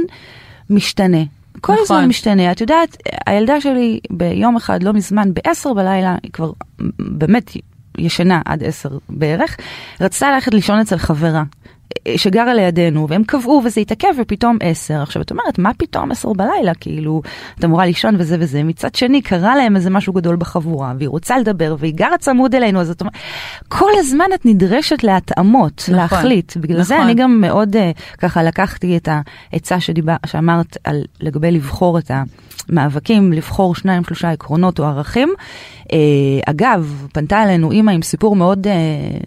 [0.69, 1.23] משתנה.
[1.61, 1.83] כל נכון.
[1.83, 2.51] הזמן משתנה.
[2.51, 6.51] את יודעת, הילדה שלי ביום אחד, לא מזמן, ב-10 בלילה, היא כבר
[6.99, 7.51] באמת
[7.97, 9.57] ישנה עד 10 בערך,
[10.01, 11.43] רצתה ללכת לישון אצל חברה.
[12.15, 15.01] שגרה לידינו, והם קבעו וזה התעכב ופתאום עשר.
[15.01, 16.73] עכשיו את אומרת, מה פתאום עשר בלילה?
[16.73, 17.21] כאילו,
[17.59, 18.63] את אמורה לישון וזה וזה.
[18.63, 22.81] מצד שני, קרה להם איזה משהו גדול בחבורה, והיא רוצה לדבר, והיא גרה צמוד אלינו,
[22.81, 23.13] אז את אומרת,
[23.67, 26.57] כל הזמן את נדרשת להתאמות, נכון, להחליט.
[26.57, 26.97] בגלל נכון.
[26.97, 27.79] זה אני גם מאוד, uh,
[28.17, 29.09] ככה לקחתי את
[29.51, 32.11] העצה שדיבר, שאמרת על לגבי לבחור את
[32.69, 35.33] המאבקים, לבחור שניים, שלושה עקרונות או ערכים.
[35.85, 35.91] Uh,
[36.45, 38.69] אגב, פנתה אלינו אימא עם סיפור מאוד uh,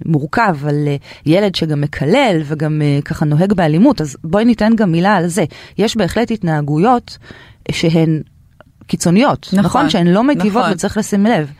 [0.04, 4.92] מורכב על uh, ילד שגם מקלל וגם uh, ככה נוהג באלימות, אז בואי ניתן גם
[4.92, 5.44] מילה על זה.
[5.78, 7.18] יש בהחלט התנהגויות
[7.70, 8.22] שהן
[8.86, 9.64] קיצוניות, נכון?
[9.64, 9.90] נכון?
[9.90, 10.72] שהן לא מטיבות נכון.
[10.72, 11.52] וצריך לשים לב.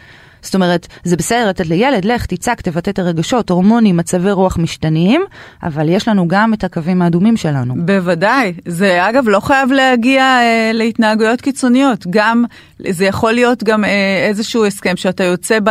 [0.43, 5.23] זאת אומרת, זה בסדר לתת לילד, לך, תצעק, תבטא את הרגשות, הורמונים, מצבי רוח משתנים,
[5.63, 7.75] אבל יש לנו גם את הקווים האדומים שלנו.
[7.79, 8.53] בוודאי.
[8.67, 12.07] זה אגב לא חייב להגיע אה, להתנהגויות קיצוניות.
[12.11, 12.45] גם,
[12.89, 15.71] זה יכול להיות גם אה, איזשהו הסכם שאתה יוצא ב,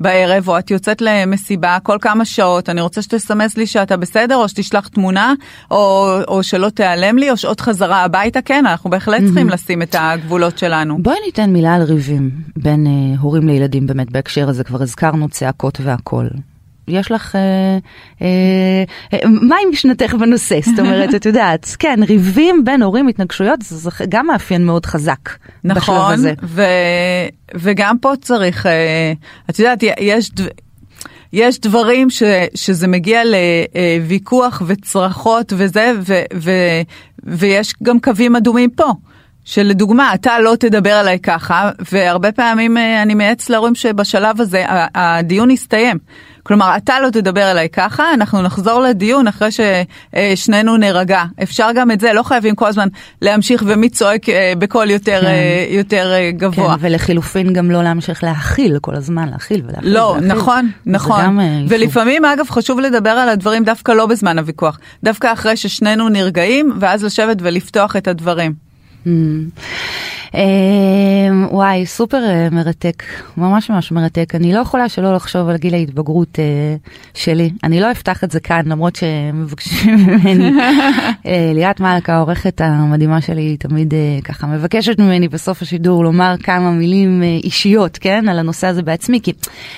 [0.00, 4.48] בערב, או את יוצאת למסיבה כל כמה שעות, אני רוצה שתסמס לי שאתה בסדר, או
[4.48, 5.34] שתשלח תמונה,
[5.70, 9.52] או, או שלא תיעלם לי, או שעות חזרה הביתה, כן, אנחנו בהחלט צריכים.
[9.52, 10.98] לשים את הגבולות שלנו.
[11.02, 15.80] בואי ניתן מילה על ריבים בין אה, הורים לילדים באמת בהקשר הזה, כבר הזכרנו צעקות
[15.82, 16.28] והכול.
[16.88, 17.78] יש לך, אה,
[18.22, 20.58] אה, אה, מה עם משנתך בנושא?
[20.64, 25.30] זאת אומרת, את יודעת, כן, ריבים בין הורים, התנגשויות, זה גם מאפיין מאוד חזק
[25.64, 26.32] נכון, בשלב הזה.
[26.42, 26.58] נכון,
[27.54, 29.12] וגם פה צריך, אה,
[29.50, 30.30] את יודעת, יש...
[31.32, 32.22] יש דברים ש,
[32.54, 36.50] שזה מגיע לוויכוח וצרחות וזה, ו, ו,
[37.24, 38.92] ויש גם קווים אדומים פה.
[39.44, 44.64] שלדוגמה, אתה לא תדבר עליי ככה, והרבה פעמים אה, אני מייעץ להורים שבשלב הזה
[44.94, 45.98] הדיון יסתיים.
[46.42, 51.24] כלומר, אתה לא תדבר אליי ככה, אנחנו נחזור לדיון אחרי ששנינו נירגע.
[51.42, 52.88] אפשר גם את זה, לא חייבים כל הזמן
[53.22, 55.26] להמשיך ומי צועק אה, בקול יותר, כן.
[55.26, 56.76] אה, יותר גבוה.
[56.78, 59.94] כן, ולחילופין גם לא להמשיך להכיל כל הזמן, להכיל ולהכיל.
[59.94, 60.32] לא, ולהכיל.
[60.32, 61.38] נכון, נכון.
[61.68, 67.04] ולפעמים, אגב, חשוב לדבר על הדברים דווקא לא בזמן הוויכוח, דווקא אחרי ששנינו נרגעים, ואז
[67.04, 68.61] לשבת ולפתוח את הדברים.
[70.34, 73.02] אמ, וואי, סופר אה, מרתק,
[73.36, 74.34] ממש ממש מרתק.
[74.34, 76.76] אני לא יכולה שלא לחשוב על גיל ההתבגרות אה,
[77.14, 77.50] שלי.
[77.64, 80.50] אני לא אפתח את זה כאן, למרות שמבקשים ממני.
[81.26, 83.94] אה, ליאת מלכה, העורכת המדהימה שלי, תמיד
[84.24, 89.32] ככה מבקשת ממני בסוף השידור לומר כמה מילים אישיות, כן, על הנושא הזה בעצמי, כי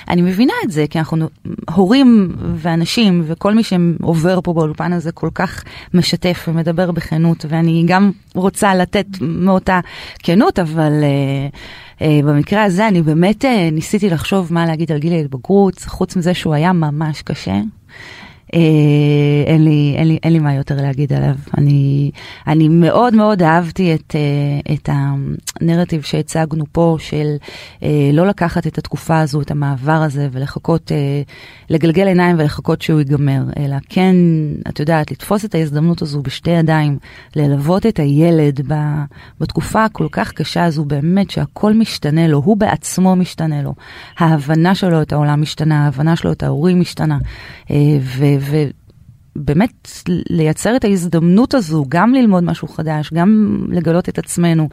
[0.09, 1.29] אני מבינה את זה, כי אנחנו
[1.75, 5.65] הורים ואנשים, וכל מי שעובר פה באולפן הזה כל כך
[5.95, 9.81] משתף ומדבר בכנות, ואני גם רוצה לתת מאותה
[10.19, 15.13] כנות, אבל uh, uh, במקרה הזה אני באמת uh, ניסיתי לחשוב מה להגיד על גיל
[15.13, 17.61] ההתבגרות, חוץ מזה שהוא היה ממש קשה.
[18.55, 18.61] אה,
[19.47, 21.35] אין, לי, אין, לי, אין לי מה יותר להגיד עליו.
[21.59, 22.11] אני,
[22.47, 27.37] אני מאוד מאוד אהבתי את, אה, את הנרטיב שהצגנו פה של
[27.83, 30.93] אה, לא לקחת את התקופה הזו, את המעבר הזה, ולחכות,
[31.71, 34.17] לגלגל עיניים ולחכות שהוא ייגמר, אלא כן,
[34.69, 36.99] את יודעת, לתפוס את ההזדמנות הזו בשתי ידיים,
[37.37, 38.61] ללוות את הילד
[39.41, 43.75] בתקופה הכל כך קשה הזו, באמת שהכל משתנה לו, הוא בעצמו משתנה לו.
[44.19, 47.19] ההבנה שלו את העולם משתנה, ההבנה שלו את ההורים משתנה.
[48.01, 48.25] ו...
[48.47, 49.89] ובאמת
[50.31, 54.69] לייצר את ההזדמנות הזו, גם ללמוד משהו חדש, גם לגלות את עצמנו,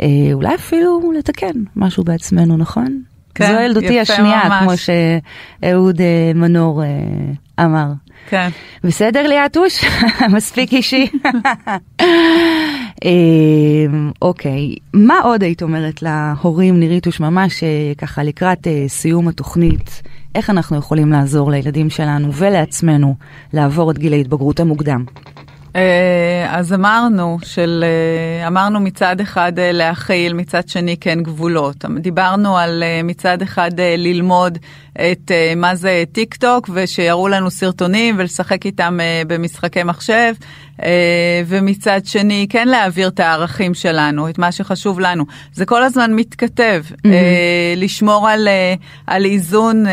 [0.00, 3.02] אה, אולי אפילו לתקן משהו בעצמנו, נכון?
[3.34, 4.62] כן, זו ילדותי השנייה, ממש.
[4.62, 7.92] כמו שאהוד אה, מנור אה, אמר.
[8.28, 8.48] כן.
[8.84, 9.84] בסדר ליאטוש?
[10.36, 11.06] מספיק אישי?
[14.22, 17.64] אוקיי, מה עוד היית אומרת להורים, ניריטוש, ממש
[17.98, 20.02] ככה לקראת סיום התוכנית?
[20.34, 23.14] איך אנחנו יכולים לעזור לילדים שלנו ולעצמנו
[23.52, 25.04] לעבור את גיל ההתבגרות המוקדם.
[25.76, 31.84] אה, אז אמרנו, של, אה, אמרנו מצד אחד אה, להכיל, מצד שני כן גבולות.
[31.98, 34.58] דיברנו על מצד אחד ללמוד
[34.92, 40.34] את מה זה טיק טוק ושיראו לנו סרטונים ולשחק איתם במשחקי מחשב.
[40.82, 45.24] אה, ומצד שני כן להעביר את הערכים שלנו, את מה שחשוב לנו.
[45.52, 47.08] זה כל הזמן מתכתב, mm-hmm.
[47.76, 48.74] לשמור על, אה,
[49.06, 49.84] על איזון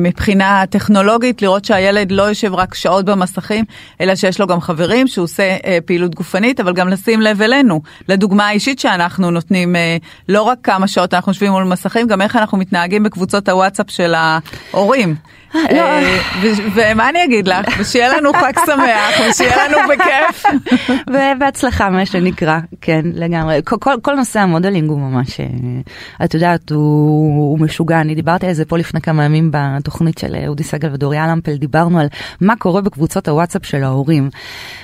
[0.00, 3.64] מבחינה טכנולוגית, לראות שהילד לא יושב רק שעות במסכים,
[4.00, 8.48] אלא שיש לו גם חברים, שהוא עושה פעילות גופנית, אבל גם לשים לב אלינו, לדוגמה
[8.48, 9.76] האישית שאנחנו נותנים,
[10.28, 14.14] לא רק כמה שעות אנחנו יושבים מול מסכים, גם איך אנחנו מתנהגים בקבוצות הוואטסאפ של
[14.14, 15.16] ההורים.
[15.54, 15.82] לא.
[16.74, 20.44] ומה אני אגיד לך, ושיהיה לנו חג שמח, ושיהיה לנו בכיף.
[21.08, 23.60] ובהצלחה, מה שנקרא, כן, לגמרי.
[24.02, 25.46] כל נושא המודלינג הוא ממש, אה,
[26.24, 28.00] את יודעת, הוא משוגע.
[28.00, 32.00] אני דיברתי על זה פה לפני כמה ימים בתוכנית של אודי סגל ודוריה למפל, דיברנו
[32.00, 32.06] על
[32.40, 34.30] מה קורה בקבוצות הוואטסאפ של ההורים.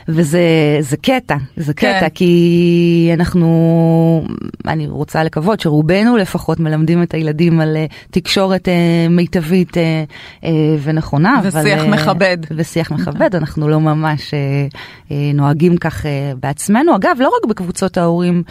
[0.08, 2.08] וזה קטע, זה קטע, כן.
[2.14, 4.26] כי אנחנו,
[4.66, 9.76] אני רוצה לקוות שרובנו לפחות מלמדים את הילדים על אה, תקשורת אה, מיטבית
[10.82, 11.40] ונכונה.
[11.44, 12.38] ושיח אבל, מכבד.
[12.56, 14.34] ושיח מכבד, אנחנו לא ממש
[15.34, 16.06] נוהגים כך
[16.40, 16.96] בעצמנו.
[16.96, 18.42] אגב, לא רק בקבוצות ההורים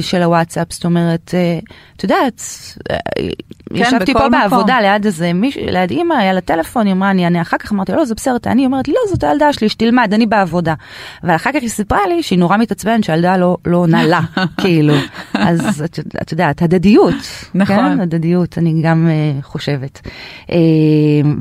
[0.00, 1.34] של הוואטסאפ, זאת אומרת,
[1.96, 2.42] את יודעת,
[3.68, 4.30] כן, ישבתי פה מקום.
[4.30, 7.72] בעבודה ליד איזה מישהו, ליד אימא, היה לה טלפון, היא אמרה, אני אענה אחר כך,
[7.72, 10.74] אמרתי, לא, זה בסדר, תעני, היא אומרת לי, לא, זאת הילדה שלי, שתלמד, אני בעבודה.
[11.24, 14.20] אבל אחר כך היא סיפרה לי שהיא נורא מתעצבנת שהילדה לא, לא עונה לה,
[14.60, 14.94] כאילו.
[15.34, 17.14] אז את, את יודעת, הדדיות.
[17.54, 17.76] נכון.
[17.76, 20.00] כן, הדדיות, אני גם uh, חושבת.
[20.46, 20.52] Uh,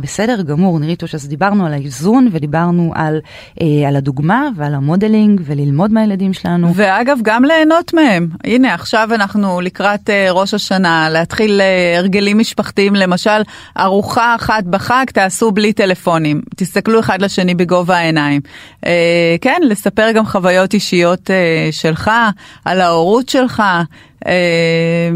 [0.01, 3.19] בסדר גמור, ניריטוש, אז דיברנו על האיזון ודיברנו על,
[3.55, 6.75] uh, על הדוגמה ועל המודלינג וללמוד מהילדים שלנו.
[6.75, 8.27] ואגב, גם ליהנות מהם.
[8.43, 13.41] הנה, עכשיו אנחנו לקראת uh, ראש השנה, להתחיל uh, הרגלים משפחתיים, למשל,
[13.79, 18.41] ארוחה אחת בחג תעשו בלי טלפונים, תסתכלו אחד לשני בגובה העיניים.
[18.85, 22.11] אה, כן, לספר גם חוויות אישיות אה, שלך,
[22.65, 23.63] על ההורות שלך.
[24.27, 25.09] אה,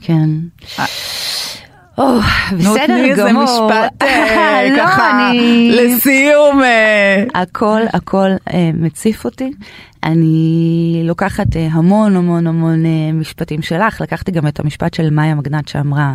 [0.00, 0.28] כן.
[1.98, 2.18] או,
[2.52, 3.10] בסדר גמור.
[3.10, 5.30] איזה משפט אה, לא, ככה
[5.70, 6.62] לסיום.
[6.62, 7.24] אה.
[7.34, 9.50] הכל הכל אה, מציף אותי.
[10.06, 12.84] אני לוקחת המון המון המון
[13.14, 16.14] משפטים שלך, לקחתי גם את המשפט של מאיה מגנט שאמרה,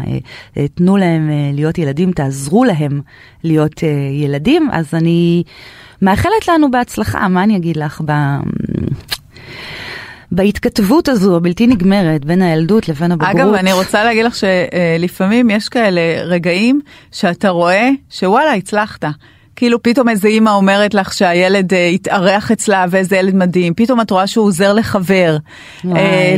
[0.76, 3.02] תנו להם להיות ילדים, תעזרו להם
[3.44, 3.84] להיות
[4.24, 5.44] ילדים, אז אני
[6.02, 8.02] מאחלת לנו בהצלחה, מה אני אגיד לך?
[10.32, 13.36] בהתכתבות הזו הבלתי נגמרת בין הילדות לבין הבגרות.
[13.36, 16.82] אגב, אני רוצה להגיד לך שלפעמים יש כאלה רגעים
[17.12, 19.06] שאתה רואה שוואלה, הצלחת.
[19.62, 24.12] כאילו פתאום איזה אימא אומרת לך שהילד uh, התארח אצלה ואיזה ילד מדהים, פתאום את
[24.12, 25.38] רואה שהוא עוזר לחבר,
[25.82, 25.88] uh,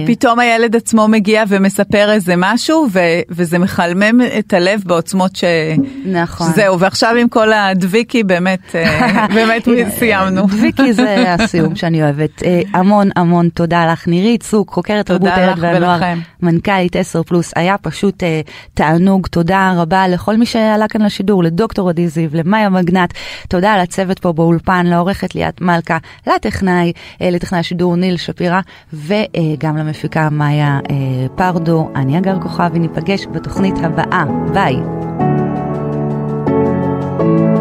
[0.07, 2.99] פתאום הילד עצמו מגיע ומספר איזה משהו ו-
[3.29, 5.43] וזה מחלמם את הלב בעוצמות ש...
[6.05, 6.47] נכון.
[6.55, 9.67] זהו, ועכשיו עם כל הדביקי באמת, uh, באמת
[9.99, 10.47] סיימנו.
[10.47, 12.41] דביקי זה הסיום שאני אוהבת.
[12.41, 16.01] Uh, המון המון תודה לך נירית צוק, חוקרת תרבות הילד והנוער,
[16.41, 21.89] מנכ"לית 10 פלוס, היה פשוט uh, תענוג, תודה רבה לכל מי שעלה כאן לשידור, לדוקטור
[21.89, 23.12] עדי זיו, למאיה מגנט.
[23.49, 25.97] תודה לצוות פה באולפן, לעורכת ליאת מלכה,
[26.27, 28.59] לטכנאי, אה, לטכנאי השידור ניל שפירא,
[28.93, 30.95] וגם למפיקה מאיה אה,
[31.35, 31.89] פרדו.
[31.95, 34.23] אני אגר כוכבי, ניפגש בתוכנית הבאה.
[34.53, 34.75] ביי.
[37.19, 37.52] thank you